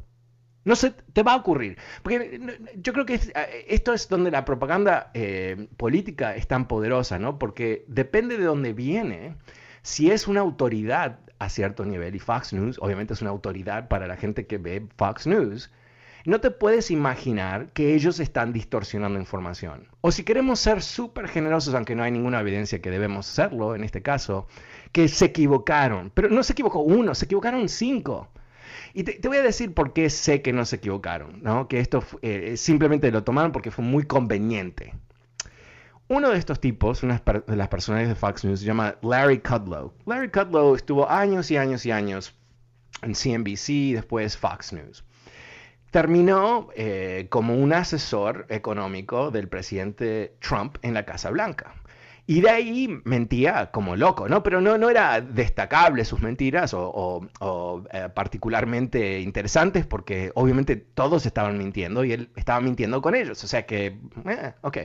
No 0.65 0.75
se 0.75 0.91
te 0.91 1.23
va 1.23 1.33
a 1.33 1.37
ocurrir. 1.37 1.77
Porque 2.03 2.41
yo 2.75 2.91
creo 2.91 3.05
que 3.05 3.15
eh, 3.15 3.65
esto 3.69 3.93
es 3.93 4.09
donde 4.09 4.31
la 4.31 4.43
propaganda 4.43 5.11
eh, 5.13 5.67
política 5.77 6.35
es 6.35 6.47
tan 6.47 6.67
poderosa, 6.67 7.19
¿no? 7.19 7.39
Porque 7.39 7.85
depende 7.87 8.37
de 8.37 8.43
dónde 8.43 8.73
viene. 8.73 9.35
Si 9.81 10.11
es 10.11 10.27
una 10.27 10.41
autoridad 10.41 11.19
a 11.39 11.49
cierto 11.49 11.85
nivel, 11.85 12.15
y 12.15 12.19
Fox 12.19 12.51
News 12.51 12.79
obviamente 12.81 13.13
es 13.13 13.21
una 13.21 13.29
autoridad 13.29 13.87
para 13.87 14.07
la 14.07 14.17
gente 14.17 14.47
que 14.47 14.57
ve 14.57 14.87
Fox 14.97 15.27
News, 15.27 15.71
no 16.27 16.41
te 16.41 16.51
puedes 16.51 16.91
imaginar 16.91 17.71
que 17.71 17.95
ellos 17.95 18.19
están 18.19 18.51
distorsionando 18.51 19.17
información. 19.17 19.87
O 20.01 20.11
si 20.11 20.25
queremos 20.25 20.59
ser 20.59 20.81
súper 20.81 21.29
generosos, 21.29 21.73
aunque 21.73 21.95
no 21.95 22.03
hay 22.03 22.11
ninguna 22.11 22.41
evidencia 22.41 22.81
que 22.81 22.91
debemos 22.91 23.25
serlo 23.25 23.75
en 23.75 23.85
este 23.85 24.01
caso, 24.01 24.45
que 24.91 25.07
se 25.07 25.23
equivocaron. 25.23 26.11
Pero 26.13 26.27
no 26.27 26.43
se 26.43 26.51
equivocó 26.51 26.79
uno, 26.79 27.15
se 27.15 27.23
equivocaron 27.23 27.69
cinco. 27.69 28.27
Y 28.93 29.03
te, 29.03 29.25
voy 29.25 29.37
a 29.37 29.41
decir 29.41 29.73
por 29.73 29.93
qué 29.93 30.09
sé 30.09 30.41
que 30.41 30.51
no 30.51 30.65
se 30.65 30.75
equivocaron, 30.75 31.41
¿no? 31.43 31.69
que 31.69 31.79
esto 31.79 32.03
eh, 32.21 32.57
simplemente 32.57 33.09
lo 33.09 33.23
tomaron 33.23 33.53
porque 33.53 33.71
fue 33.71 33.85
muy 33.85 34.03
conveniente. 34.03 34.95
Uno 36.09 36.31
de 36.31 36.39
estos 36.39 36.59
tipos, 36.59 37.03
una 37.03 37.23
de 37.47 37.55
las 37.55 37.69
personas 37.69 38.05
de 38.05 38.15
Fox 38.15 38.43
News, 38.43 38.59
se 38.59 38.65
llama 38.65 38.97
Larry 39.01 39.39
Kudlow. 39.39 39.93
Larry 40.05 40.29
Kudlow 40.29 40.75
estuvo 40.75 41.09
años 41.09 41.49
y 41.51 41.55
años 41.55 41.85
y 41.85 41.91
años 41.91 42.35
en 43.01 43.13
CNBC, 43.13 43.93
después 43.93 44.35
Fox 44.35 44.73
News 44.73 45.06
terminó 45.91 46.69
eh, 46.75 47.27
como 47.29 47.55
un 47.55 47.73
asesor 47.73 48.45
económico 48.49 49.31
del 49.31 49.47
presidente 49.47 50.35
Trump 50.39 50.77
en 50.81 50.93
la 50.93 51.05
Casa 51.05 51.29
Blanca. 51.29 51.73
Y 52.29 52.41
de 52.41 52.49
ahí 52.49 53.01
mentía 53.05 53.71
como 53.71 53.95
loco, 53.95 54.27
¿no? 54.27 54.43
Pero 54.43 54.59
no, 54.59 54.77
no 54.77 54.89
era 54.89 55.21
destacable 55.21 56.03
sus 56.03 56.21
mentiras 56.21 56.73
o, 56.73 57.25
eh, 57.93 58.09
particularmente 58.13 59.21
interesantes 59.21 59.85
porque 59.85 60.31
obviamente 60.35 60.75
todos 60.75 61.25
estaban 61.25 61.57
mintiendo 61.57 62.03
y 62.03 62.11
él 62.11 62.29
estaba 62.35 62.59
mintiendo 62.59 63.01
con 63.01 63.15
ellos. 63.15 63.41
O 63.45 63.47
sea 63.47 63.65
que, 63.65 63.97
eh, 64.25 64.53
ok. 64.61 64.77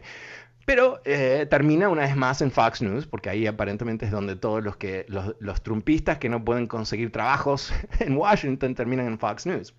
Pero 0.65 1.01
termina 1.51 1.89
una 1.89 2.03
vez 2.03 2.15
más 2.15 2.41
en 2.41 2.53
Fox 2.53 2.83
News, 2.83 3.09
porque 3.09 3.29
ahí 3.29 3.49
aparentemente 3.49 4.05
es 4.05 4.13
donde 4.13 4.37
todos 4.37 4.63
los, 4.63 4.77
que, 4.77 5.05
los, 5.09 5.35
los 5.41 5.61
trumpistas 5.65 6.19
que 6.19 6.29
no 6.29 6.45
pueden 6.45 6.69
conseguir 6.69 7.11
trabajos 7.11 7.73
en 7.99 8.17
Washington 8.17 8.77
terminan 8.77 9.09
en 9.09 9.19
Fox 9.19 9.47
News. 9.47 9.75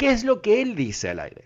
¿Qué 0.00 0.12
es 0.12 0.24
lo 0.24 0.40
que 0.40 0.62
él 0.62 0.76
dice 0.76 1.10
al 1.10 1.20
aire? 1.20 1.44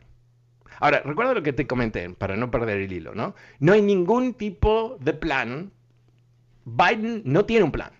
Ahora, 0.78 1.02
recuerda 1.04 1.34
lo 1.34 1.42
que 1.42 1.52
te 1.52 1.66
comenté 1.66 2.08
para 2.10 2.36
no 2.36 2.52
perder 2.52 2.78
el 2.78 2.92
hilo, 2.92 3.12
¿no? 3.12 3.34
No 3.58 3.72
hay 3.72 3.82
ningún 3.82 4.32
tipo 4.32 4.96
de 5.00 5.12
plan. 5.12 5.72
Biden 6.64 7.22
no 7.24 7.46
tiene 7.46 7.64
un 7.64 7.72
plan 7.72 7.90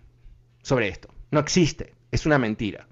sobre 0.61 0.87
esto. 0.87 1.09
No 1.29 1.41
existe. 1.41 1.93
Es 2.11 2.25
una 2.25 2.37
mentira. 2.37 2.87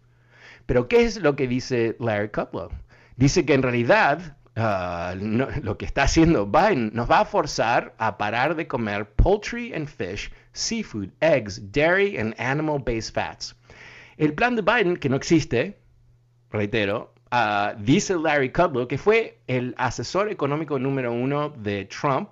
Pero 0.66 0.90
¿qué 0.90 1.06
es 1.06 1.22
lo 1.22 1.38
que 1.38 1.48
dice 1.48 1.96
Larry 2.02 2.32
Kudlow? 2.32 2.68
Dice 3.16 3.46
que 3.46 3.54
en 3.54 3.64
realidad 3.64 4.36
ah, 4.58 5.16
lo 5.16 5.78
que 5.78 5.86
está 5.86 6.04
haciendo 6.04 6.46
Biden 6.46 6.92
nos 6.94 7.10
va 7.10 7.22
a 7.22 7.26
forzar 7.26 7.96
a 7.98 8.18
parar 8.18 8.56
de 8.58 8.68
comer 8.68 9.10
poultry 9.10 9.74
and 9.74 9.88
fish, 9.88 10.30
seafood, 10.52 11.12
eggs, 11.22 11.72
dairy 11.72 12.18
and 12.18 12.36
animal-based 12.40 13.14
fats. 13.14 13.56
El 14.18 14.34
plan 14.34 14.58
de 14.58 14.64
Biden, 14.64 14.98
que 14.98 15.08
no 15.08 15.16
existe, 15.16 15.80
reitero, 16.52 17.13
Ah, 17.36 17.74
dice 17.80 18.16
Larry 18.16 18.52
Kudlow, 18.52 18.88
que 18.88 19.00
fue 19.00 19.40
el 19.48 19.74
asesor 19.80 20.30
económico 20.30 20.78
número 20.78 21.12
uno 21.12 21.50
de 21.50 21.86
Trump 21.86 22.30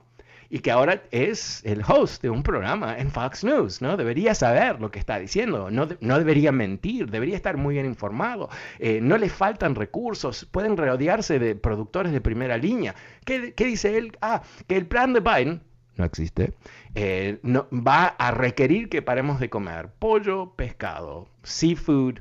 y 0.47 0.59
que 0.59 0.69
ahora 0.69 1.01
es 1.09 1.65
el 1.65 1.81
host 1.87 2.21
de 2.21 2.29
un 2.29 2.43
programa 2.43 2.95
en 2.99 3.09
Fox 3.09 3.43
News, 3.43 3.81
¿no? 3.81 3.97
Debería 3.97 4.35
saber 4.35 4.79
lo 4.79 4.91
que 4.91 4.99
está 4.99 5.17
diciendo, 5.17 5.71
no, 5.71 5.87
no 6.01 6.19
debería 6.19 6.51
mentir, 6.51 7.09
debería 7.09 7.35
estar 7.35 7.57
muy 7.57 7.73
bien 7.73 7.87
informado, 7.87 8.49
eh, 8.77 8.99
no 9.01 9.17
le 9.17 9.29
faltan 9.29 9.73
recursos, 9.73 10.45
pueden 10.45 10.77
rodearse 10.77 11.39
de 11.39 11.55
productores 11.55 12.11
de 12.11 12.21
primera 12.21 12.55
línea. 12.57 12.93
¿Qué, 13.25 13.55
dice 13.57 13.97
él? 13.97 14.15
Ah, 14.21 14.43
que 14.67 14.77
el 14.77 14.85
plan 14.85 15.13
de 15.13 15.21
Biden, 15.21 15.61
no 15.97 16.05
existe, 16.05 16.53
eh, 16.93 17.39
va 17.43 18.05
a 18.05 18.29
requerir 18.29 18.87
que 18.87 19.01
paremos 19.01 19.39
de 19.39 19.49
comer 19.49 19.89
pollo, 19.97 20.53
pescado, 20.55 21.27
seafood, 21.41 22.19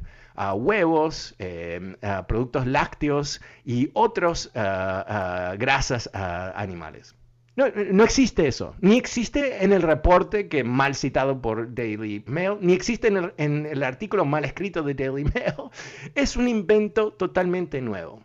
huevos, 0.54 1.34
em, 1.38 1.96
productos 2.26 2.66
lácteos 2.66 3.40
y 3.64 3.90
otros 3.94 4.50
grasas 4.54 6.10
animales. 6.12 7.14
No, 7.56 8.04
existe 8.04 8.46
eso. 8.46 8.74
Ni 8.80 8.96
existe 8.96 9.64
en 9.64 9.72
el 9.72 9.82
reporte 9.82 10.48
que 10.48 10.64
mal 10.64 10.94
citado 10.94 11.42
por 11.42 11.74
Daily 11.74 12.24
Mail, 12.26 12.56
ni 12.60 12.72
existe 12.72 13.08
en 13.08 13.66
el, 13.66 13.82
artículo 13.82 14.24
mal 14.24 14.44
escrito 14.44 14.82
de 14.82 14.94
Daily 14.94 15.24
Mail. 15.24 15.54
Es 16.14 16.36
un 16.36 16.48
invento 16.48 17.12
totalmente 17.12 17.80
nuevo. 17.82 18.22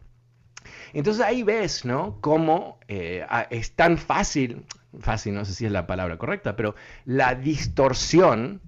Entonces 0.93 1.21
ahí 1.21 1.43
ves, 1.43 1.83
¿no? 1.83 2.19
Cómo 2.21 2.79
eh, 2.87 3.25
es 3.49 3.73
tan 3.73 3.97
fácil, 3.97 4.65
fácil 4.99 5.33
no 5.33 5.43
sé 5.43 5.53
si 5.53 5.65
es 5.65 5.71
la 5.71 5.87
palabra 5.87 6.17
correcta, 6.17 6.55
pero 6.55 6.75
la 7.03 7.35
distorsión 7.35 8.61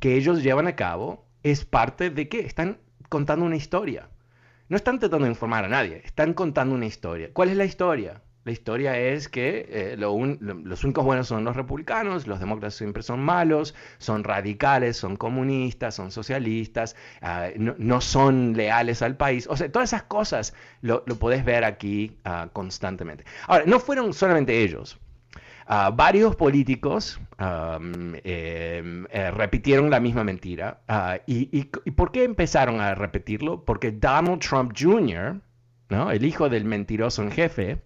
que 0.00 0.16
ellos 0.16 0.42
llevan 0.42 0.66
a 0.66 0.76
cabo 0.76 1.25
es 1.50 1.64
parte 1.64 2.10
de 2.10 2.28
que 2.28 2.40
están 2.40 2.78
contando 3.08 3.44
una 3.44 3.54
historia. 3.54 4.08
No 4.68 4.76
están 4.76 4.98
tratando 4.98 5.26
de 5.26 5.30
informar 5.30 5.64
a 5.64 5.68
nadie, 5.68 6.02
están 6.04 6.34
contando 6.34 6.74
una 6.74 6.86
historia. 6.86 7.30
¿Cuál 7.32 7.50
es 7.50 7.56
la 7.56 7.64
historia? 7.64 8.20
La 8.42 8.50
historia 8.50 8.98
es 8.98 9.28
que 9.28 9.66
eh, 9.68 9.96
los 9.96 10.84
únicos 10.84 11.04
buenos 11.04 11.28
son 11.28 11.44
los 11.44 11.54
republicanos, 11.54 12.26
los 12.26 12.40
demócratas 12.40 12.74
siempre 12.74 13.04
son 13.04 13.20
malos, 13.20 13.76
son 13.98 14.24
radicales, 14.24 14.96
son 14.96 15.16
comunistas, 15.16 15.94
son 15.94 16.10
socialistas, 16.10 16.96
ah, 17.22 17.48
no, 17.56 18.00
son 18.00 18.54
leales 18.56 19.02
al 19.02 19.16
país. 19.16 19.46
O 19.48 19.56
sea, 19.56 19.70
todas 19.70 19.90
esas 19.90 20.02
cosas 20.02 20.52
lo, 20.80 21.04
lo 21.06 21.14
podés 21.16 21.44
ver 21.44 21.62
aquí 21.62 22.18
ah, 22.24 22.48
constantemente. 22.52 23.24
Ahora, 23.46 23.66
no 23.66 23.78
fueron 23.78 24.12
solamente 24.12 24.64
ellos. 24.64 24.98
Ah, 25.66 25.90
varios 25.94 26.36
políticos 26.36 27.20
em, 27.38 28.14
eh, 28.24 29.30
repitieron 29.34 29.90
la 29.90 30.00
misma 30.00 30.24
mentira. 30.24 30.80
y, 31.26 31.48
y, 31.58 31.90
por 31.92 32.12
qué 32.12 32.24
empezaron 32.24 32.80
a 32.80 32.94
repetirlo? 32.94 33.64
Porque 33.64 33.90
Donald 33.92 34.40
Trump 34.40 34.72
Jr., 34.78 35.40
¿no? 35.88 36.10
el 36.10 36.24
hijo 36.24 36.48
del 36.48 36.64
mentiroso 36.64 37.22
en 37.22 37.30
jefe, 37.30 37.78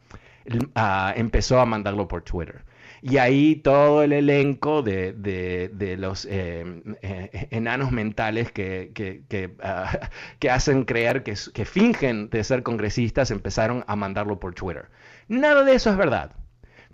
Ah, 0.74 1.12
empezó 1.16 1.60
a 1.60 1.66
mandarlo 1.66 2.08
por 2.08 2.22
Twitter. 2.22 2.64
Y 3.02 3.16
ahí 3.18 3.56
todo 3.56 4.02
el 4.02 4.12
elenco 4.12 4.82
de, 4.82 5.96
los 5.98 6.26
eh, 6.26 6.64
eh, 7.02 7.48
enanos 7.50 7.92
mentales 7.92 8.52
que, 8.52 8.90
que, 8.94 9.54
ah, 9.62 10.10
hacen 10.50 10.84
creer 10.84 11.22
que, 11.22 11.34
que 11.54 11.64
fingen 11.64 12.30
de 12.30 12.44
ser 12.44 12.62
congresistas 12.62 13.30
empezaron 13.30 13.84
a 13.86 13.96
mandarlo 13.96 14.38
por 14.40 14.54
Twitter. 14.54 14.88
Nada 15.28 15.64
de 15.64 15.74
eso 15.74 15.90
es 15.90 15.96
verdad. 15.96 16.32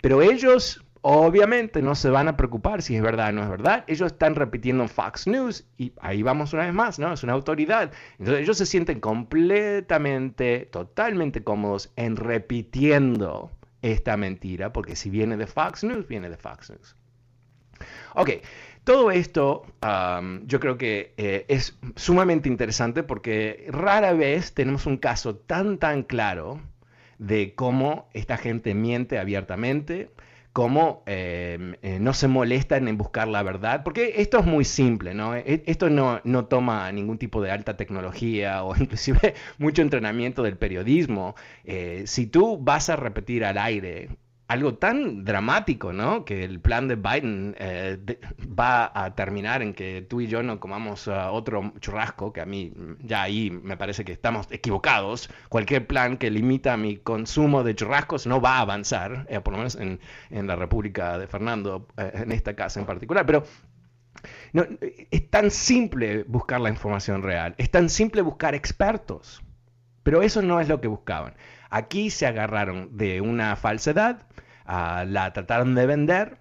Pero 0.01 0.21
ellos 0.21 0.83
obviamente 1.01 1.81
no 1.81 1.95
se 1.95 2.09
van 2.09 2.27
a 2.27 2.35
preocupar 2.35 2.81
si 2.81 2.95
es 2.95 3.01
verdad 3.01 3.29
o 3.29 3.31
no 3.31 3.43
es 3.43 3.49
verdad. 3.49 3.83
Ellos 3.87 4.11
están 4.11 4.35
repitiendo 4.35 4.83
en 4.83 4.89
Fox 4.89 5.27
News 5.27 5.65
y 5.77 5.93
ahí 6.01 6.21
vamos 6.21 6.53
una 6.53 6.65
vez 6.65 6.73
más, 6.73 6.99
¿no? 6.99 7.13
Es 7.13 7.23
una 7.23 7.33
autoridad. 7.33 7.91
Entonces 8.19 8.43
ellos 8.43 8.57
se 8.57 8.65
sienten 8.65 8.99
completamente, 8.99 10.67
totalmente 10.71 11.43
cómodos 11.43 11.91
en 11.95 12.15
repitiendo 12.15 13.51
esta 13.81 14.17
mentira, 14.17 14.73
porque 14.73 14.95
si 14.95 15.09
viene 15.09 15.37
de 15.37 15.47
Fox 15.47 15.83
News, 15.83 16.07
viene 16.07 16.29
de 16.29 16.37
Fox 16.37 16.71
News. 16.71 16.95
Ok, 18.15 18.31
todo 18.83 19.11
esto 19.11 19.65
yo 20.45 20.59
creo 20.59 20.77
que 20.77 21.13
eh, 21.17 21.45
es 21.47 21.77
sumamente 21.95 22.49
interesante 22.49 23.03
porque 23.03 23.67
rara 23.69 24.13
vez 24.13 24.53
tenemos 24.53 24.85
un 24.85 24.97
caso 24.97 25.35
tan, 25.35 25.77
tan 25.77 26.03
claro 26.03 26.59
de 27.19 27.55
cómo 27.55 28.09
esta 28.13 28.37
gente 28.37 28.73
miente 28.73 29.19
abiertamente, 29.19 30.11
cómo 30.53 31.03
em, 31.05 31.75
eh, 31.83 31.99
no 31.99 32.13
se 32.13 32.27
molestan 32.27 32.87
en 32.87 32.97
buscar 32.97 33.27
la 33.27 33.43
verdad, 33.43 33.83
porque 33.83 34.15
esto 34.17 34.39
es 34.39 34.45
muy 34.45 34.65
simple, 34.65 35.13
¿no? 35.13 35.35
E, 35.35 35.63
esto 35.67 35.89
no, 35.89 36.19
no, 36.23 36.45
toma 36.45 36.91
ningún 36.91 37.19
tipo 37.19 37.41
de 37.41 37.51
alta 37.51 37.77
tecnología 37.77 38.63
o 38.63 38.75
inclusive 38.79 39.35
mucho 39.59 39.81
entrenamiento 39.83 40.43
del 40.43 40.57
periodismo. 40.57 41.35
Eh, 41.63 42.03
si 42.07 42.27
tú 42.27 42.57
vas 42.57 42.89
a 42.89 42.95
repetir 42.95 43.45
al 43.45 43.57
aire 43.59 44.09
algo 44.47 44.75
tan 44.75 45.25
dramático, 45.25 45.91
¿no? 45.91 46.23
Que 46.23 46.45
el 46.45 46.61
plan 46.61 46.87
de 46.87 46.95
Biden 46.95 47.55
eh, 47.59 47.97
va 48.57 48.91
a 48.93 49.13
terminar 49.13 49.61
en 49.61 49.73
que 49.73 50.05
tú 50.07 50.21
y 50.21 50.27
yo 50.27 50.41
no 50.41 50.59
comamos 50.59 51.07
uh, 51.07 51.31
otro 51.31 51.73
churrasco, 51.81 52.31
que 52.31 52.39
a 52.39 52.45
mí 52.45 52.71
ya 53.01 53.23
ahí 53.23 53.51
me 53.51 53.75
parece 53.75 54.05
que 54.05 54.13
estamos 54.13 54.47
equivocados. 54.49 55.29
Cualquier 55.49 55.85
plan 55.85 56.17
que 56.17 56.31
limita 56.31 56.77
mi 56.77 56.97
consumo 56.97 57.63
de 57.63 57.75
churrascos 57.75 58.25
no 58.25 58.39
va 58.39 58.57
a 58.57 58.61
avanzar, 58.61 59.25
eh, 59.29 59.41
por 59.41 59.53
lo 59.53 59.57
menos 59.57 59.75
en, 59.75 59.99
la 60.29 60.55
República 60.55 61.17
de 61.17 61.27
Fernando, 61.27 61.87
eh, 61.97 62.11
en 62.13 62.31
esta 62.31 62.55
casa 62.55 62.79
en 62.79 62.85
particular. 62.85 63.25
Pero 63.25 63.43
no, 64.53 64.65
es 65.11 65.29
tan 65.29 65.51
simple 65.51 66.23
buscar 66.23 66.61
la 66.61 66.69
información 66.69 67.21
real, 67.21 67.53
es 67.57 67.69
tan 67.69 67.89
simple 67.89 68.21
buscar 68.21 68.55
expertos, 68.55 69.43
pero 70.03 70.21
eso 70.21 70.41
no 70.41 70.61
es 70.61 70.69
lo 70.69 70.79
que 70.79 70.87
buscaban. 70.87 71.33
Aquí 71.69 72.09
se 72.09 72.25
agarraron 72.27 72.97
de 72.97 73.21
una 73.21 73.55
falsedad, 73.55 74.27
ah, 74.65 75.05
la 75.07 75.33
trataron 75.33 75.75
de 75.75 75.85
vender 75.85 76.39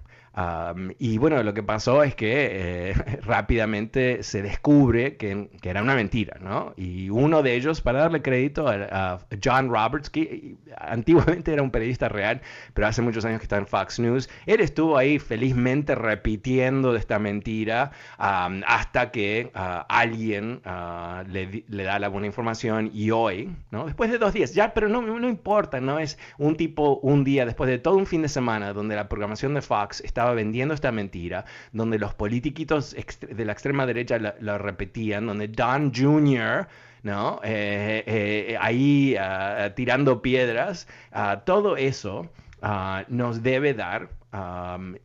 y 0.99 1.17
bueno, 1.17 1.43
lo 1.43 1.55
que 1.55 1.63
pasó 1.63 2.03
es 2.03 2.15
que 2.15 2.91
eh, 2.91 2.95
rápidamente 3.23 4.23
se 4.23 4.43
descubre 4.43 5.17
que, 5.17 5.49
era 5.63 5.83
una 5.83 5.95
mentira, 5.95 6.39
¿no? 6.41 6.75
Y 6.77 7.09
uno 7.09 7.43
de 7.43 7.55
ellos, 7.55 7.81
para 7.81 8.01
darle 8.01 8.23
crédito 8.23 8.69
a, 8.69 9.19
John 9.43 9.71
Roberts, 9.71 10.11
que 10.11 10.57
antiguamente 10.77 11.53
era 11.53 11.63
un 11.63 11.71
periodista 11.71 12.09
real, 12.09 12.41
pero 12.75 12.87
hace 12.87 13.03
muchos 13.03 13.25
años 13.25 13.41
que 13.41 13.45
está 13.45 13.57
en 13.57 13.67
Fox 13.67 13.99
News, 13.99 14.29
él 14.45 14.61
estuvo 14.61 14.97
ahí 14.99 15.19
felizmente 15.19 15.95
repitiendo 15.95 16.95
esta 16.95 17.19
mentira 17.19 17.93
hasta 18.19 19.11
que 19.11 19.51
ah, 19.55 19.87
alguien 19.89 20.61
ah, 20.65 21.25
le, 21.27 21.65
da 21.69 21.99
la 21.99 22.09
buena 22.09 22.27
información 22.27 22.91
y 22.93 23.11
hoy, 23.11 23.51
¿no? 23.71 23.87
Después 23.87 24.11
de 24.11 24.19
dos 24.19 24.35
días, 24.35 24.55
ya, 24.55 24.75
pero 24.75 24.89
no, 24.89 25.01
no 25.01 25.29
importa, 25.29 25.81
¿no? 25.81 25.99
Es 25.99 26.19
un 26.39 26.57
tipo, 26.57 26.99
un 26.99 27.25
día, 27.25 27.47
después 27.47 27.71
de 27.71 27.79
todo 27.79 27.97
un 27.97 28.07
fin 28.07 28.23
de 28.23 28.29
semana 28.29 28.73
donde 28.73 28.95
la 28.97 29.09
programación 29.09 29.55
de 29.55 29.63
Fox 29.63 30.01
estaba 30.03 30.26
vendiendo 30.35 30.75
esta 30.75 30.93
mentira, 30.93 31.45
donde 31.73 31.99
los 31.99 32.15
politiquitos 32.15 32.95
de 32.95 33.45
la 33.45 33.53
extrema 33.53 33.87
derecha 33.87 34.19
la, 34.19 34.59
repetían, 34.59 35.27
donde 35.27 35.49
Don 35.49 35.93
Jr., 35.95 36.67
¿no? 37.03 37.41
Eh, 37.45 38.03
eh, 38.07 38.59
ahí 38.61 39.15
ah, 39.17 39.73
tirando 39.77 40.23
piedras, 40.23 40.89
uh, 41.15 41.39
todo 41.45 41.77
eso 41.77 42.29
ah, 42.63 43.05
nos 43.09 43.43
debe 43.43 43.75
dar 43.75 44.09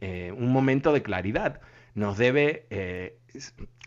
eh, 0.01 0.33
un 0.35 0.51
momento 0.51 0.93
de 0.93 1.03
claridad, 1.03 1.61
nos 1.93 2.17
debe 2.17 2.65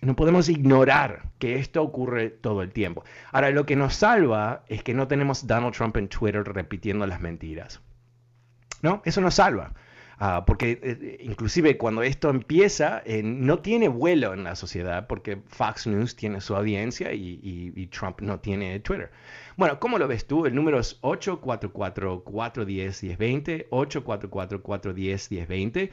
no 0.04 0.16
podemos 0.16 0.48
ignorar 0.48 1.22
que 1.38 1.58
esto 1.58 1.82
ocurre 1.82 2.30
todo 2.30 2.62
el 2.62 2.72
tiempo. 2.72 3.04
Ahora, 3.32 3.50
lo 3.50 3.66
que 3.66 3.76
nos 3.76 3.94
salva 3.94 4.64
es 4.68 4.82
que 4.82 4.94
no 4.94 5.08
tenemos 5.08 5.46
Donald 5.46 5.74
Trump 5.74 5.96
en 5.96 6.08
Twitter 6.08 6.44
repitiendo 6.44 7.06
las 7.06 7.20
mentiras. 7.20 7.80
¿No? 8.82 9.00
Eso 9.04 9.20
nos 9.20 9.34
salva. 9.34 9.72
Ah, 10.18 10.44
porque 10.46 10.78
eh, 10.82 11.18
inclusive 11.20 11.76
cuando 11.76 12.02
esto 12.02 12.30
empieza, 12.30 13.02
eh, 13.04 13.22
no 13.22 13.58
tiene 13.58 13.88
vuelo 13.88 14.32
en 14.32 14.44
la 14.44 14.54
sociedad 14.54 15.06
porque 15.06 15.38
Fox 15.48 15.86
News 15.86 16.14
tiene 16.16 16.40
su 16.40 16.54
audiencia 16.54 17.12
y 17.12 17.88
Trump 17.92 18.20
no 18.20 18.38
tiene 18.40 18.78
Twitter. 18.80 19.10
Bueno, 19.56 19.78
¿cómo 19.78 19.98
lo 19.98 20.08
ves 20.08 20.26
tú? 20.26 20.46
El 20.46 20.56
número 20.56 20.80
es 20.80 21.00
844-410-1020, 21.02 23.68
844-410-1020. 23.68 25.90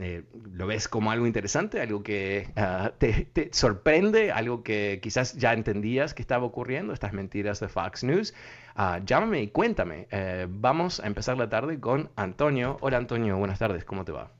Eh, 0.00 0.24
¿Lo 0.52 0.66
ves 0.66 0.86
como 0.88 1.10
algo 1.10 1.26
interesante, 1.26 1.80
algo 1.80 2.02
que 2.02 2.48
ah, 2.56 2.92
te, 2.98 3.48
sorprende, 3.52 4.32
algo 4.32 4.62
que 4.62 5.00
quizás 5.02 5.34
ya 5.36 5.54
entendías 5.54 6.12
que 6.12 6.20
estaba 6.20 6.44
ocurriendo, 6.44 6.92
estas 6.92 7.14
mentiras 7.14 7.58
de 7.60 7.68
Fox 7.68 8.04
News? 8.04 8.34
Uh, 8.76 9.02
llámame 9.06 9.40
y 9.42 9.48
cuéntame. 9.48 10.06
Eh, 10.10 10.46
vamos 10.50 11.00
a 11.00 11.06
empezar 11.06 11.38
la 11.38 11.48
tarde 11.48 11.80
con 11.80 12.10
Antonio. 12.16 12.76
Hola 12.82 12.98
Antonio, 12.98 13.38
buenas 13.38 13.60
tardes, 13.60 13.86
¿cómo 13.86 14.04
te 14.04 14.12
va? 14.12 14.30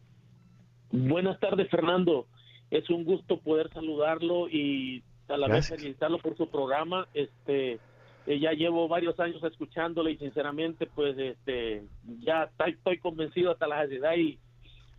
Buenas 0.92 1.40
tardes 1.40 1.70
Fernando, 1.70 2.26
es 2.70 2.90
un 2.90 3.04
gusto 3.04 3.40
poder 3.40 3.72
saludarlo 3.72 4.50
y 4.50 5.02
a 5.28 5.38
la 5.38 5.48
vez 5.48 5.70
felicitarlo 5.70 6.18
por 6.18 6.37
su 6.37 6.50
programa. 6.50 7.09
Este, 7.14 7.80
eh, 8.27 8.39
ya 8.39 8.53
llevo 8.53 8.89
varios 8.89 9.19
años 9.21 9.43
escuchándole 9.45 10.13
y 10.13 10.19
sinceramente 10.19 10.87
pues 10.87 11.17
este 11.19 11.85
ya 12.21 12.51
estoy 12.67 12.99
convencido 12.99 13.51
hasta 13.53 13.67
la 13.67 13.85
edad 13.85 14.17
y 14.17 14.39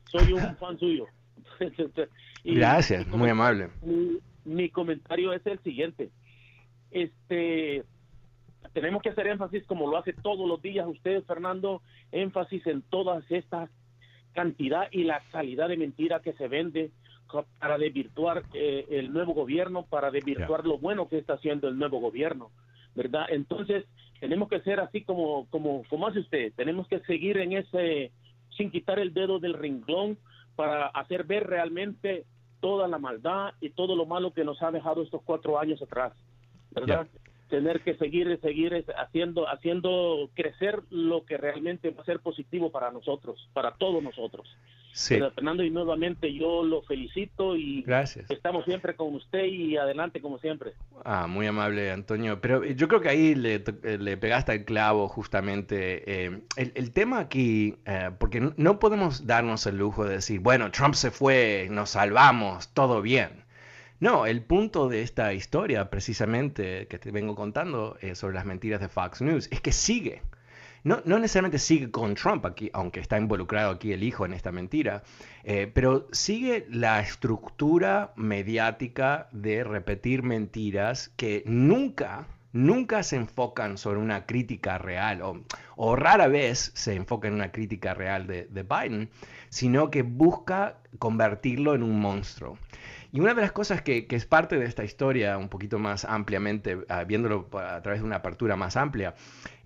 soy 0.05 0.33
un 0.33 0.55
fan 0.57 0.77
suyo. 0.77 1.07
Gracias, 2.43 3.07
muy 3.07 3.29
amable. 3.29 3.69
Mi, 4.43 4.69
comentario 4.69 5.33
es 5.33 5.45
el 5.45 5.59
siguiente. 5.59 6.11
Este 6.91 7.83
tenemos 8.73 9.01
que 9.01 9.09
hacer 9.09 9.27
énfasis 9.27 9.65
como 9.65 9.89
lo 9.89 9.97
hace 9.97 10.13
todos 10.13 10.47
los 10.47 10.61
días 10.61 10.85
usted, 10.87 11.23
Fernando, 11.23 11.81
énfasis 12.11 12.65
en 12.67 12.81
todas 12.83 13.23
estas 13.31 13.69
cantidad 14.33 14.87
y 14.91 15.05
la 15.05 15.23
calidad 15.31 15.69
de 15.69 15.77
mentira 15.77 16.19
que 16.19 16.33
se 16.33 16.47
vende 16.47 16.91
para 17.59 17.77
desvirtuar 17.77 18.43
eh, 18.53 18.85
el 18.89 19.11
nuevo 19.11 19.33
gobierno, 19.33 19.85
para 19.85 20.11
desvirtuar 20.11 20.65
lo 20.65 20.77
bueno 20.77 21.07
que 21.07 21.17
está 21.17 21.33
haciendo 21.33 21.67
el 21.67 21.77
nuevo 21.77 21.99
gobierno. 21.99 22.51
¿Verdad? 22.95 23.25
Entonces, 23.29 23.85
tenemos 24.19 24.49
que 24.49 24.61
ser 24.61 24.79
así 24.79 25.03
como, 25.03 25.47
como, 25.49 25.83
como 25.89 26.07
hace 26.07 26.19
usted, 26.19 26.53
tenemos 26.55 26.87
que 26.87 26.99
seguir 27.01 27.37
en 27.37 27.53
ese, 27.53 28.11
sin 28.57 28.71
quitar 28.71 28.99
el 28.99 29.13
dedo 29.13 29.39
del 29.39 29.53
ringlón 29.53 30.17
para 30.55 30.87
hacer 30.87 31.25
ver 31.25 31.45
realmente 31.45 32.25
toda 32.61 32.87
la 32.87 32.97
maldad 32.97 33.53
y 33.61 33.69
todo 33.71 33.95
lo 33.95 34.05
malo 34.05 34.33
que 34.33 34.43
nos 34.43 34.61
ha 34.63 34.71
dejado 34.71 35.03
estos 35.03 35.21
cuatro 35.23 35.59
años 35.59 35.81
atrás, 35.81 36.13
¿verdad? 36.71 37.07
Tener 37.49 37.81
que 37.81 37.95
seguir, 37.97 38.39
seguir 38.41 38.85
haciendo, 38.97 39.47
haciendo 39.47 40.29
crecer 40.33 40.81
lo 40.89 41.25
que 41.25 41.37
realmente 41.37 41.91
va 41.91 42.01
a 42.01 42.05
ser 42.05 42.21
positivo 42.21 42.71
para 42.71 42.91
nosotros, 42.91 43.49
para 43.53 43.75
todos 43.75 44.01
nosotros. 44.01 44.47
Sí. 44.95 45.19
Fernando, 45.19 45.61
y 45.61 45.69
nuevamente 45.69 46.33
yo 46.33 46.63
lo 46.63 46.81
felicito 46.83 47.57
y 47.57 47.81
Gracias. 47.81 48.31
estamos 48.31 48.63
siempre 48.63 48.95
con 48.95 49.13
usted 49.13 49.43
y 49.43 49.75
adelante 49.75 50.21
como 50.21 50.39
siempre. 50.39 50.71
Ah, 51.03 51.27
muy 51.27 51.47
amable, 51.47 51.91
Antonio. 51.91 52.39
Pero 52.39 52.63
yo 52.63 52.87
creo 52.87 53.01
que 53.01 53.09
ahí 53.09 53.35
le, 53.35 53.61
le 53.83 54.15
pegaste 54.15 54.53
el 54.53 54.63
clavo 54.63 55.09
justamente. 55.09 56.25
Eh, 56.25 56.39
el, 56.55 56.91
tema 56.93 57.19
aquí, 57.19 57.75
eh, 57.85 58.11
porque 58.17 58.53
no 58.55 58.79
podemos 58.79 59.27
darnos 59.27 59.65
el 59.65 59.79
lujo 59.79 60.05
de 60.05 60.15
decir, 60.15 60.39
bueno, 60.39 60.71
Trump 60.71 60.93
se 60.93 61.11
fue, 61.11 61.67
nos 61.69 61.89
salvamos, 61.89 62.69
todo 62.69 63.01
bien. 63.01 63.43
No, 63.99 64.25
el 64.25 64.43
punto 64.43 64.87
de 64.87 65.01
esta 65.01 65.33
historia, 65.33 65.89
precisamente, 65.89 66.87
que 66.87 66.99
te 66.99 67.11
vengo 67.11 67.35
contando 67.35 67.97
eh, 67.99 68.15
sobre 68.15 68.35
las 68.35 68.45
mentiras 68.45 68.79
de 68.79 68.87
Fox 68.87 69.21
News, 69.21 69.49
es 69.51 69.59
que 69.59 69.73
sigue. 69.73 70.21
No, 70.85 71.01
no, 71.03 71.17
necesariamente 71.17 71.57
sigue 71.57 71.89
con 71.89 72.13
Trump 72.13 72.45
aquí, 72.45 72.69
aunque 72.71 72.99
está 72.99 73.17
involucrado 73.17 73.71
aquí 73.71 73.91
el 73.91 74.03
hijo 74.03 74.23
en 74.25 74.33
esta 74.33 74.51
mentira, 74.51 75.03
eh, 75.43 75.69
pero 75.73 76.07
sigue 76.11 76.67
la 76.69 76.99
estructura 76.99 78.13
mediática 78.15 79.27
de 79.31 79.63
repetir 79.63 80.21
mentiras 80.21 81.11
que 81.17 81.41
nunca 81.47 82.27
nunca 82.55 83.03
se 83.03 83.17
enfocan 83.17 83.77
sobre 83.77 83.99
una 83.99 84.25
crítica 84.25 84.77
real 84.77 85.21
o, 85.75 85.95
rara 85.97 86.29
vez 86.29 86.71
se 86.73 86.95
enfoca 86.95 87.27
en 87.27 87.33
una 87.33 87.51
crítica 87.51 87.93
real 87.93 88.27
de, 88.27 88.47
Biden, 88.63 89.09
sino 89.49 89.91
que 89.91 90.03
busca 90.03 90.77
convertirlo 90.97 91.75
en 91.75 91.83
un 91.83 91.99
monstruo. 91.99 92.57
Y 93.11 93.19
una 93.19 93.33
de 93.33 93.41
las 93.41 93.51
cosas 93.51 93.81
que, 93.81 94.07
es 94.09 94.25
parte 94.25 94.57
de 94.57 94.65
esta 94.65 94.85
historia, 94.85 95.37
un 95.37 95.49
poquito 95.49 95.79
más 95.79 96.05
ampliamente, 96.05 96.77
ah, 96.87 97.03
viéndolo 97.03 97.49
a 97.59 97.81
través 97.81 97.99
de 97.99 98.05
una 98.05 98.17
apertura 98.17 98.55
más 98.55 98.77
amplia, 98.77 99.15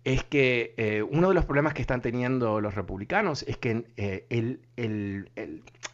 es 0.03 0.23
que 0.23 0.73
eh, 0.77 1.03
uno 1.03 1.29
de 1.29 1.33
los 1.33 1.45
problemas 1.45 1.73
que 1.73 1.81
están 1.81 2.01
teniendo 2.01 2.61
los 2.61 2.75
republicanos 2.75 3.43
es 3.47 3.57
que 3.57 3.85
eh, 3.97 4.57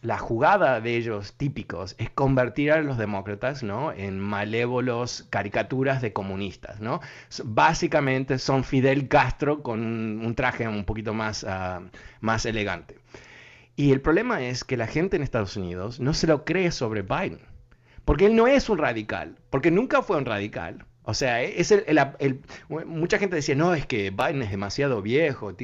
la 0.02 0.18
jugada 0.18 0.80
de 0.80 0.96
ellos 0.96 1.34
típicos 1.34 1.94
es 1.98 2.10
convertir 2.10 2.72
a 2.72 2.80
los 2.80 2.98
demócratas 2.98 3.62
¿no? 3.62 3.92
en 3.92 4.18
malévolos 4.18 5.26
caricaturas 5.30 6.00
de 6.02 6.12
comunistas. 6.12 6.80
¿no? 6.80 7.00
Básicamente 7.44 8.38
son 8.38 8.64
Fidel 8.64 9.08
Castro 9.08 9.62
con 9.62 9.80
un, 9.80 10.34
traje 10.34 10.68
un 10.68 10.84
poquito 10.84 11.14
más, 11.14 11.44
ah, 11.44 11.82
más 12.20 12.46
elegante. 12.46 12.96
Y 13.74 13.92
el 13.92 14.00
problema 14.00 14.42
es 14.42 14.64
que 14.64 14.76
la 14.76 14.86
gente 14.86 15.16
en 15.16 15.22
Estados 15.22 15.56
Unidos 15.56 16.00
no 16.00 16.14
se 16.14 16.26
lo 16.26 16.44
cree 16.44 16.70
sobre 16.70 17.02
Biden. 17.02 17.40
Porque 18.06 18.26
él 18.26 18.36
no 18.36 18.46
es 18.46 18.68
un 18.68 18.78
radical, 18.78 19.36
porque 19.50 19.72
nunca 19.72 20.00
fue 20.00 20.16
un 20.16 20.24
radical. 20.24 20.86
O 21.08 21.14
sea, 21.14 21.40
es 21.40 21.70
el, 21.70 22.40
mucha 22.68 23.18
gente 23.20 23.36
decía, 23.36 23.54
no, 23.54 23.74
es 23.74 23.86
que 23.86 24.10
Biden 24.10 24.42
es 24.42 24.50
demasiado 24.50 25.02
viejo. 25.02 25.54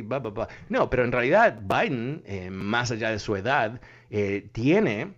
No, 0.68 0.88
pero 0.88 1.04
en 1.04 1.10
realidad 1.10 1.58
Biden, 1.62 2.22
eh, 2.26 2.48
más 2.50 2.92
allá 2.92 3.10
de 3.10 3.18
su 3.18 3.34
edad, 3.34 3.80
eh, 4.10 4.48
tiene 4.52 5.14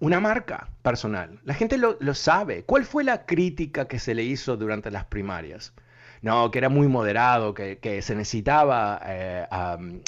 una 0.00 0.18
marca 0.18 0.70
personal. 0.82 1.38
La 1.44 1.54
gente 1.54 1.78
lo, 1.78 1.96
sabe. 2.14 2.64
¿Cuál 2.64 2.84
fue 2.84 3.04
la 3.04 3.26
crítica 3.26 3.86
que 3.86 4.00
se 4.00 4.16
le 4.16 4.24
hizo 4.24 4.56
durante 4.56 4.90
las 4.90 5.04
primarias? 5.04 5.72
No, 6.20 6.50
que 6.50 6.58
era 6.58 6.68
muy 6.68 6.88
moderado, 6.88 7.54
que, 7.54 8.00
se 8.02 8.16
necesitaba 8.16 9.00
eh, 9.06 9.46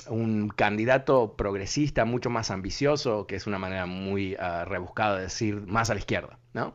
un 0.09 0.48
candidato 0.48 1.37
progresista 1.37 2.04
mucho 2.04 2.30
más 2.30 2.50
ambicioso, 2.50 3.28
que 3.28 3.37
es 3.37 3.46
una 3.46 3.61
manera 3.61 3.87
muy 3.87 4.35
ah, 4.40 4.64
rebuscada 4.64 5.18
de 5.18 5.22
decir 5.22 5.61
más 5.68 5.88
a 5.90 5.94
la 5.94 6.00
izquierda, 6.00 6.37
¿no? 6.52 6.74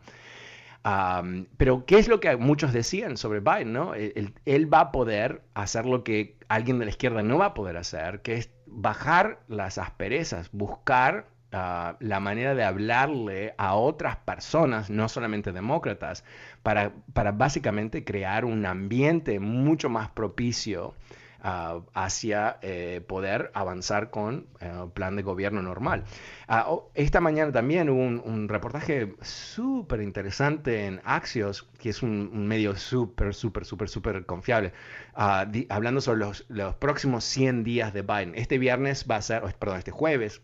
Pero, 1.58 1.86
¿qué 1.86 2.00
es 2.00 2.08
lo 2.08 2.20
que 2.20 2.36
muchos 2.38 2.74
decían 2.74 3.17
sobre 3.17 3.39
Biden? 3.39 3.74
¿no? 3.74 3.94
Él, 3.94 4.74
va 4.74 4.80
a 4.80 4.91
poder 4.91 5.41
hacer 5.54 5.86
lo 5.86 6.04
que 6.04 6.38
alguien 6.48 6.80
de 6.80 6.86
la 6.86 6.91
izquierda 6.91 7.22
no 7.22 7.38
va 7.38 7.48
a 7.48 7.54
poder 7.54 7.78
hacer, 7.78 8.22
que 8.22 8.36
es 8.36 8.50
bajar 8.65 9.39
las 9.48 9.78
asperezas, 9.78 10.50
buscar 10.52 11.28
ah, 11.52 11.98
la 12.00 12.20
manera 12.20 12.56
de 12.56 12.63
hablarle 12.63 13.54
a 13.58 13.76
otras 13.76 14.17
personas, 14.17 14.89
no 14.89 15.08
solamente 15.08 15.52
demócratas, 15.52 16.24
para, 16.63 16.94
para 17.13 17.32
básicamente 17.32 18.04
crear 18.04 18.46
un 18.46 18.65
ambiente 18.65 19.39
mucho 19.39 19.89
más 19.89 20.10
propicio 20.10 20.96
hacia 21.41 22.58
eh, 22.62 23.01
poder 23.08 23.51
avanzar 23.54 24.12
con 24.12 24.47
eh, 24.60 24.71
plan 24.93 25.15
de 25.15 25.23
gobierno 25.23 25.62
normal. 25.62 26.04
Ah, 26.47 26.67
esta 26.93 27.19
mañana 27.19 27.51
también 27.51 27.89
hubo 27.89 28.01
un, 28.01 28.47
reportaje 28.47 29.15
súper 29.21 30.01
interesante 30.01 30.86
en 30.86 31.01
Axios, 31.04 31.67
que 31.80 31.89
es 31.89 32.04
un, 32.04 32.47
medio 32.47 32.75
súper, 32.75 33.34
súper, 33.34 33.65
súper, 33.65 33.89
súper 33.89 34.25
confiable, 34.25 34.73
ah, 35.15 35.47
hablando 35.69 36.01
sobre 36.01 36.19
los, 36.19 36.45
los 36.49 36.75
próximos 36.75 37.23
100 37.23 37.63
días 37.63 37.93
de 37.93 38.01
Biden. 38.04 38.34
Este 38.36 38.58
viernes 38.58 39.06
va 39.10 39.15
a 39.15 39.21
ser, 39.21 39.41
perdón, 39.58 39.80
este 39.80 39.91
jueves 39.91 40.41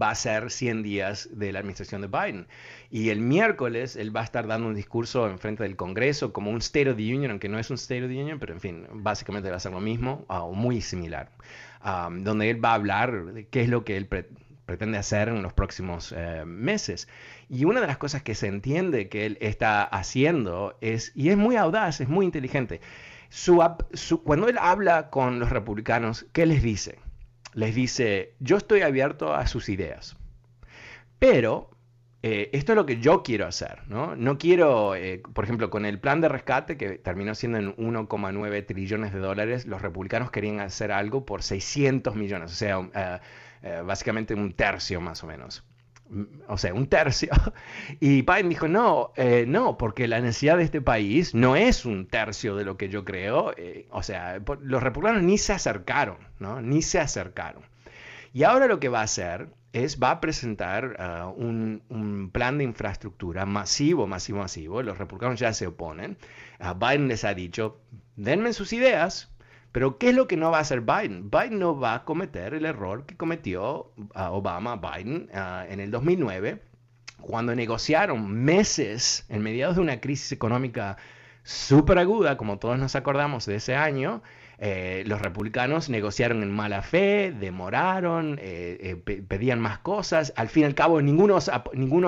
va 0.00 0.10
a 0.10 0.14
ser 0.14 0.50
100 0.50 0.82
días 0.82 1.28
de 1.32 1.52
la 1.52 1.60
administración 1.60 2.00
de 2.00 2.06
Biden. 2.06 2.46
Y 2.90 3.10
el 3.10 3.20
miércoles 3.20 3.96
él 3.96 4.14
va 4.14 4.20
a 4.20 4.24
estar 4.24 4.46
dando 4.46 4.68
un 4.68 4.74
discurso 4.74 5.28
en 5.28 5.38
frente 5.38 5.62
del 5.62 5.76
Congreso 5.76 6.32
como 6.32 6.50
un 6.50 6.58
State 6.58 6.90
of 6.90 6.96
the 6.96 7.14
Union, 7.14 7.30
aunque 7.30 7.48
no 7.48 7.58
es 7.58 7.70
un 7.70 7.76
State 7.76 8.04
of 8.04 8.10
the 8.10 8.20
Union, 8.20 8.38
pero 8.38 8.52
en 8.52 8.60
fin, 8.60 8.86
básicamente 8.92 9.50
va 9.50 9.56
a 9.56 9.60
ser 9.60 9.72
lo 9.72 9.80
mismo 9.80 10.24
o 10.28 10.52
muy 10.52 10.80
similar, 10.80 11.30
donde 12.20 12.50
él 12.50 12.64
va 12.64 12.70
a 12.70 12.74
hablar 12.74 13.32
de 13.32 13.46
qué 13.46 13.62
es 13.62 13.68
lo 13.68 13.84
que 13.84 13.96
él 13.96 14.06
pretende 14.06 14.98
hacer 14.98 15.28
en 15.28 15.42
los 15.42 15.52
próximos 15.52 16.14
eh, 16.16 16.44
meses. 16.46 17.08
Y 17.48 17.64
una 17.64 17.80
de 17.80 17.86
las 17.88 17.98
cosas 17.98 18.22
que 18.22 18.34
se 18.34 18.46
entiende 18.46 19.08
que 19.08 19.26
él 19.26 19.38
está 19.40 19.82
haciendo 19.82 20.76
es, 20.80 21.12
y 21.16 21.30
es 21.30 21.36
muy 21.36 21.56
audaz, 21.56 22.00
es 22.00 22.08
muy 22.08 22.24
inteligente, 22.24 22.80
cuando 24.24 24.48
él 24.48 24.58
habla 24.58 25.10
con 25.10 25.38
los 25.38 25.50
republicanos, 25.50 26.26
¿qué 26.32 26.46
les 26.46 26.62
dice? 26.62 26.98
Les 27.54 27.74
dice, 27.74 28.34
yo 28.40 28.56
estoy 28.56 28.82
abierto 28.82 29.34
a 29.34 29.46
sus 29.46 29.68
ideas, 29.68 30.16
pero 31.18 31.70
eh, 32.22 32.50
esto 32.52 32.72
es 32.72 32.76
lo 32.76 32.86
que 32.86 33.00
yo 33.00 33.22
quiero 33.22 33.46
hacer, 33.46 33.82
¿no? 33.88 34.14
No 34.14 34.38
quiero, 34.38 34.94
eh, 34.94 35.22
por 35.32 35.44
ejemplo, 35.44 35.70
con 35.70 35.86
el 35.86 35.98
plan 35.98 36.20
de 36.20 36.28
rescate 36.28 36.76
que 36.76 36.98
terminó 36.98 37.34
siendo 37.34 37.58
en 37.58 37.74
1,9 37.76 38.66
trillones 38.66 39.12
de 39.12 39.20
dólares, 39.20 39.66
los 39.66 39.80
republicanos 39.80 40.30
querían 40.30 40.60
hacer 40.60 40.92
algo 40.92 41.24
por 41.24 41.42
600 41.42 42.14
millones, 42.16 42.52
o 42.52 42.54
sea, 42.54 43.20
eh, 43.62 43.82
básicamente 43.84 44.34
un 44.34 44.52
tercio 44.52 45.00
más 45.00 45.24
o 45.24 45.26
menos 45.26 45.64
o 46.48 46.58
sea, 46.58 46.74
un 46.74 46.86
tercio. 46.86 47.30
Y 48.00 48.22
Biden 48.22 48.48
dijo, 48.48 48.68
no, 48.68 49.12
eh, 49.16 49.44
no, 49.46 49.76
porque 49.76 50.08
la 50.08 50.20
necesidad 50.20 50.56
de 50.56 50.64
este 50.64 50.80
país 50.80 51.34
no 51.34 51.56
es 51.56 51.84
un 51.84 52.06
tercio 52.06 52.56
de 52.56 52.64
lo 52.64 52.76
que 52.76 52.88
yo 52.88 53.04
creo. 53.04 53.52
Eh, 53.56 53.86
o 53.90 54.02
sea, 54.02 54.40
los 54.60 54.82
republicanos 54.82 55.22
ni 55.22 55.38
se 55.38 55.52
acercaron, 55.52 56.18
¿no? 56.38 56.60
Ni 56.60 56.82
se 56.82 56.98
acercaron. 57.00 57.62
Y 58.32 58.44
ahora 58.44 58.66
lo 58.66 58.78
que 58.80 58.88
va 58.88 59.00
a 59.00 59.04
hacer 59.04 59.48
es, 59.72 60.00
va 60.00 60.10
a 60.12 60.20
presentar 60.20 60.96
uh, 60.98 61.28
un, 61.30 62.30
plan 62.32 62.58
de 62.58 62.64
infraestructura 62.64 63.46
masivo, 63.46 64.06
masivo, 64.06 64.38
masivo. 64.38 64.82
Los 64.82 64.98
republicanos 64.98 65.38
ya 65.38 65.52
se 65.52 65.66
oponen. 65.66 66.16
Uh, 66.60 66.74
Biden 66.74 67.08
les 67.08 67.24
ha 67.24 67.34
dicho, 67.34 67.80
denme 68.16 68.52
sus 68.52 68.72
ideas, 68.72 69.29
pero 69.72 69.98
¿qué 69.98 70.10
es 70.10 70.14
lo 70.14 70.26
que 70.26 70.36
no 70.36 70.50
va 70.50 70.58
a 70.58 70.62
hacer 70.62 70.80
Biden? 70.80 71.30
Biden 71.30 71.58
no 71.58 71.78
va 71.78 71.94
a 71.94 72.04
cometer 72.04 72.54
el 72.54 72.64
error 72.64 73.06
que 73.06 73.16
cometió 73.16 73.92
ah, 74.14 74.32
Obama, 74.32 74.76
Biden, 74.76 75.28
ah, 75.32 75.64
en 75.68 75.80
el 75.80 75.90
2009, 75.90 76.60
cuando 77.20 77.54
negociaron 77.54 78.30
meses 78.32 79.24
en 79.28 79.42
mediados 79.42 79.76
de 79.76 79.82
una 79.82 80.00
crisis 80.00 80.32
económica 80.32 80.96
súper 81.42 81.98
aguda, 81.98 82.36
como 82.36 82.58
todos 82.58 82.78
nos 82.78 82.96
acordamos 82.96 83.46
de 83.46 83.56
ese 83.56 83.76
año, 83.76 84.22
eh, 84.58 85.04
los 85.06 85.22
republicanos 85.22 85.88
negociaron 85.88 86.42
en 86.42 86.50
mala 86.50 86.82
fe, 86.82 87.32
demoraron, 87.32 88.38
eh, 88.40 89.00
eh, 89.06 89.22
pedían 89.26 89.60
más 89.60 89.78
cosas, 89.78 90.32
al 90.36 90.48
fin 90.48 90.64
y 90.64 90.66
al 90.66 90.74
cabo 90.74 91.00
ninguno, 91.00 91.38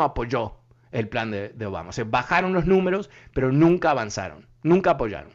apoyó 0.02 0.56
el 0.90 1.08
plan 1.08 1.30
de, 1.30 1.48
de 1.50 1.66
Obama. 1.66 1.90
O 1.90 1.92
sea, 1.92 2.04
bajaron 2.04 2.52
los 2.52 2.66
números, 2.66 3.08
pero 3.32 3.52
nunca 3.52 3.90
avanzaron, 3.90 4.46
nunca 4.62 4.92
apoyaron. 4.92 5.30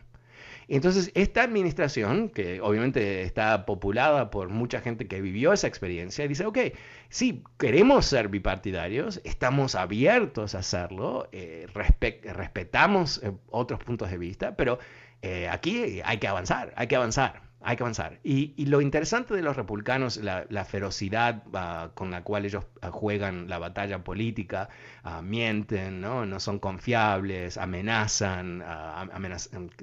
Entonces, 0.69 1.12
esta 1.15 1.43
administración, 1.43 2.30
que 2.30 2.60
obviamente 2.60 3.21
está 3.21 3.65
populada 3.65 4.30
por 4.30 4.49
mucha 4.49 4.82
gente 4.82 5.08
que 5.08 5.21
vivió 5.21 5.53
esa 5.53 5.67
experiencia, 5.67 6.27
dice, 6.27 6.45
ok, 6.45 6.58
sí, 7.10 7.43
queremos 7.58 8.06
ser 8.06 8.27
bipartidarios, 8.27 9.21
estamos 9.23 9.75
abiertos 9.75 10.56
a 10.56 10.60
hacerlo, 10.60 11.30
eh, 11.32 11.67
respetamos 11.73 13.23
eh, 13.23 13.32
otros 13.49 13.80
puntos 13.82 14.12
de 14.12 14.17
vista, 14.17 14.58
pero 14.58 14.77
eh, 15.21 15.47
aquí 15.49 16.01
hay 16.03 16.17
que 16.17 16.27
avanzar, 16.27 16.73
hay 16.75 16.88
que 16.88 16.97
avanzar 16.97 17.46
hay 17.62 17.76
que 17.76 17.84
avanzar. 17.84 18.20
Y, 18.24 18.65
lo 18.65 18.82
interesante 18.82 19.34
de 19.34 19.41
los 19.41 19.56
republicanos, 19.56 20.17
la, 20.17 20.65
ferocidad 20.65 21.43
ah, 21.54 21.89
con 21.96 22.12
la 22.12 22.24
cual 22.24 22.46
ellos 22.46 22.65
ah, 22.82 22.91
juegan 22.91 23.50
la 23.50 23.58
batalla 23.58 24.04
política, 24.04 24.70
ah, 25.04 25.22
mienten, 25.22 26.02
¿no? 26.02 26.26
no 26.26 26.39
son 26.39 26.60
confiables, 26.60 27.58
amenazan, 27.58 28.63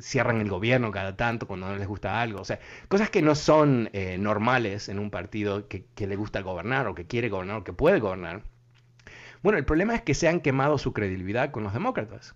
cierran 0.00 0.40
el 0.40 0.48
gobierno 0.48 0.90
cada 0.92 1.16
tanto 1.16 1.46
cuando 1.46 1.68
no 1.68 1.76
les 1.76 1.88
gusta 1.88 2.20
algo. 2.20 2.40
O 2.40 2.44
sea, 2.44 2.60
cosas 2.88 3.10
que 3.10 3.22
no 3.22 3.34
son 3.34 3.90
eh, 3.92 4.18
normales 4.18 4.88
en 4.88 4.98
un 4.98 5.10
partido 5.10 5.68
que, 5.68 5.86
que 5.94 6.06
le 6.06 6.16
gusta 6.16 6.42
gobernar 6.42 6.86
o 6.86 6.94
que 6.94 7.06
quiere 7.06 7.28
gobernar 7.28 7.56
o 7.56 7.64
que 7.64 7.72
puede 7.72 7.98
gobernar. 8.00 8.42
Bueno, 9.42 9.58
el 9.58 9.64
problema 9.64 9.94
es 9.94 10.02
que 10.02 10.14
se 10.14 10.28
han 10.28 10.40
quemado 10.40 10.78
su 10.78 10.92
credibilidad 10.92 11.50
con 11.50 11.64
los 11.64 11.74
demócratas 11.74 12.34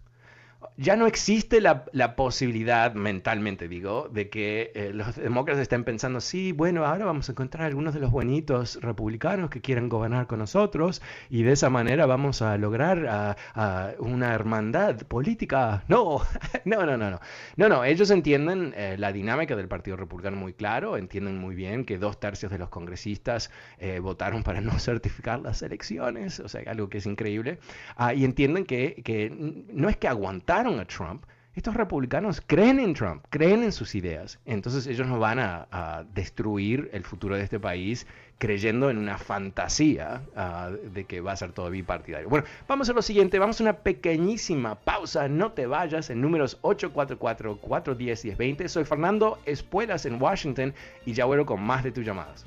ya 0.76 0.96
no 0.96 1.06
existe 1.06 1.60
la, 1.60 1.84
posibilidad, 2.16 2.94
mentalmente 2.94 3.68
digo, 3.68 4.08
de 4.12 4.28
que 4.28 4.72
eh, 4.74 4.90
los 4.92 5.16
demócratas 5.16 5.62
estén 5.62 5.84
pensando, 5.84 6.20
sí, 6.20 6.52
bueno, 6.52 6.84
ahora 6.84 7.04
vamos 7.04 7.28
a 7.28 7.32
encontrar 7.32 7.66
algunos 7.66 7.94
de 7.94 8.00
los 8.00 8.10
buenitos 8.10 8.80
republicanos 8.80 9.50
que 9.50 9.60
quieren 9.60 9.88
gobernar 9.88 10.26
con 10.26 10.38
nosotros 10.38 11.02
y 11.30 11.42
de 11.42 11.52
esa 11.52 11.70
manera 11.70 12.06
vamos 12.06 12.42
a 12.42 12.56
lograr 12.58 13.36
una 13.98 14.34
hermandad 14.34 14.96
política. 15.06 15.84
No, 15.88 16.22
no, 16.64 16.84
no, 16.84 16.96
no, 16.96 17.10
no. 17.10 17.20
No, 17.56 17.84
ellos 17.84 18.10
entienden 18.10 18.74
eh, 18.76 18.96
la 18.98 19.12
dinámica 19.12 19.56
del 19.56 19.68
Partido 19.68 19.96
Republicano 19.96 20.36
muy 20.36 20.52
claro, 20.52 20.96
entienden 20.96 21.38
muy 21.38 21.54
bien 21.54 21.84
que 21.84 21.98
dos 21.98 22.20
tercios 22.20 22.52
de 22.52 22.58
los 22.58 22.68
congresistas 22.68 23.50
eh, 23.78 23.98
votaron 24.00 24.42
para 24.42 24.60
no 24.60 24.72
certificar 24.78 25.40
las 25.40 25.62
elecciones, 25.62 26.40
o 26.40 26.48
sea, 26.48 26.62
algo 26.70 26.88
que 26.88 26.98
es 26.98 27.06
increíble, 27.06 27.58
ah, 27.96 28.12
y 28.14 28.24
entienden 28.24 28.64
que, 28.64 29.02
que 29.04 29.30
no 29.72 29.88
es 29.88 29.96
que 29.96 30.08
aguanten 30.48 30.80
a 30.80 30.86
Trump, 30.86 31.24
estos 31.54 31.74
republicanos 31.74 32.42
creen 32.46 32.78
en 32.78 32.94
Trump, 32.94 33.24
creen 33.30 33.64
en 33.64 33.72
sus 33.72 33.94
ideas. 33.94 34.38
Entonces 34.46 34.86
ellos 34.86 35.06
no 35.08 35.18
van 35.18 35.38
a, 35.40 36.06
destruir 36.14 36.88
el 36.92 37.04
futuro 37.04 37.36
de 37.36 37.42
este 37.42 37.58
país 37.58 38.06
creyendo 38.38 38.90
en 38.90 38.98
una 38.98 39.18
fantasía 39.18 40.22
ah, 40.36 40.70
de 40.70 41.04
que 41.04 41.20
va 41.20 41.32
a 41.32 41.36
ser 41.36 41.50
todo 41.52 41.68
bipartidario. 41.70 42.28
Bueno, 42.28 42.46
vamos 42.68 42.88
a 42.88 42.92
lo 42.92 43.02
siguiente, 43.02 43.40
vamos 43.40 43.60
a 43.60 43.64
una 43.64 43.78
pequeñísima 43.78 44.76
pausa, 44.76 45.26
no 45.28 45.50
te 45.52 45.66
vayas, 45.66 46.10
en 46.10 46.20
números 46.20 46.62
844-410-1020. 46.62 48.68
Soy 48.68 48.84
Fernando 48.84 49.40
Espuelas 49.44 50.06
en 50.06 50.22
Washington 50.22 50.72
y 51.04 51.12
ya 51.12 51.24
vuelvo 51.24 51.46
con 51.46 51.60
más 51.60 51.82
de 51.82 51.90
tus 51.90 52.06
llamadas. 52.06 52.46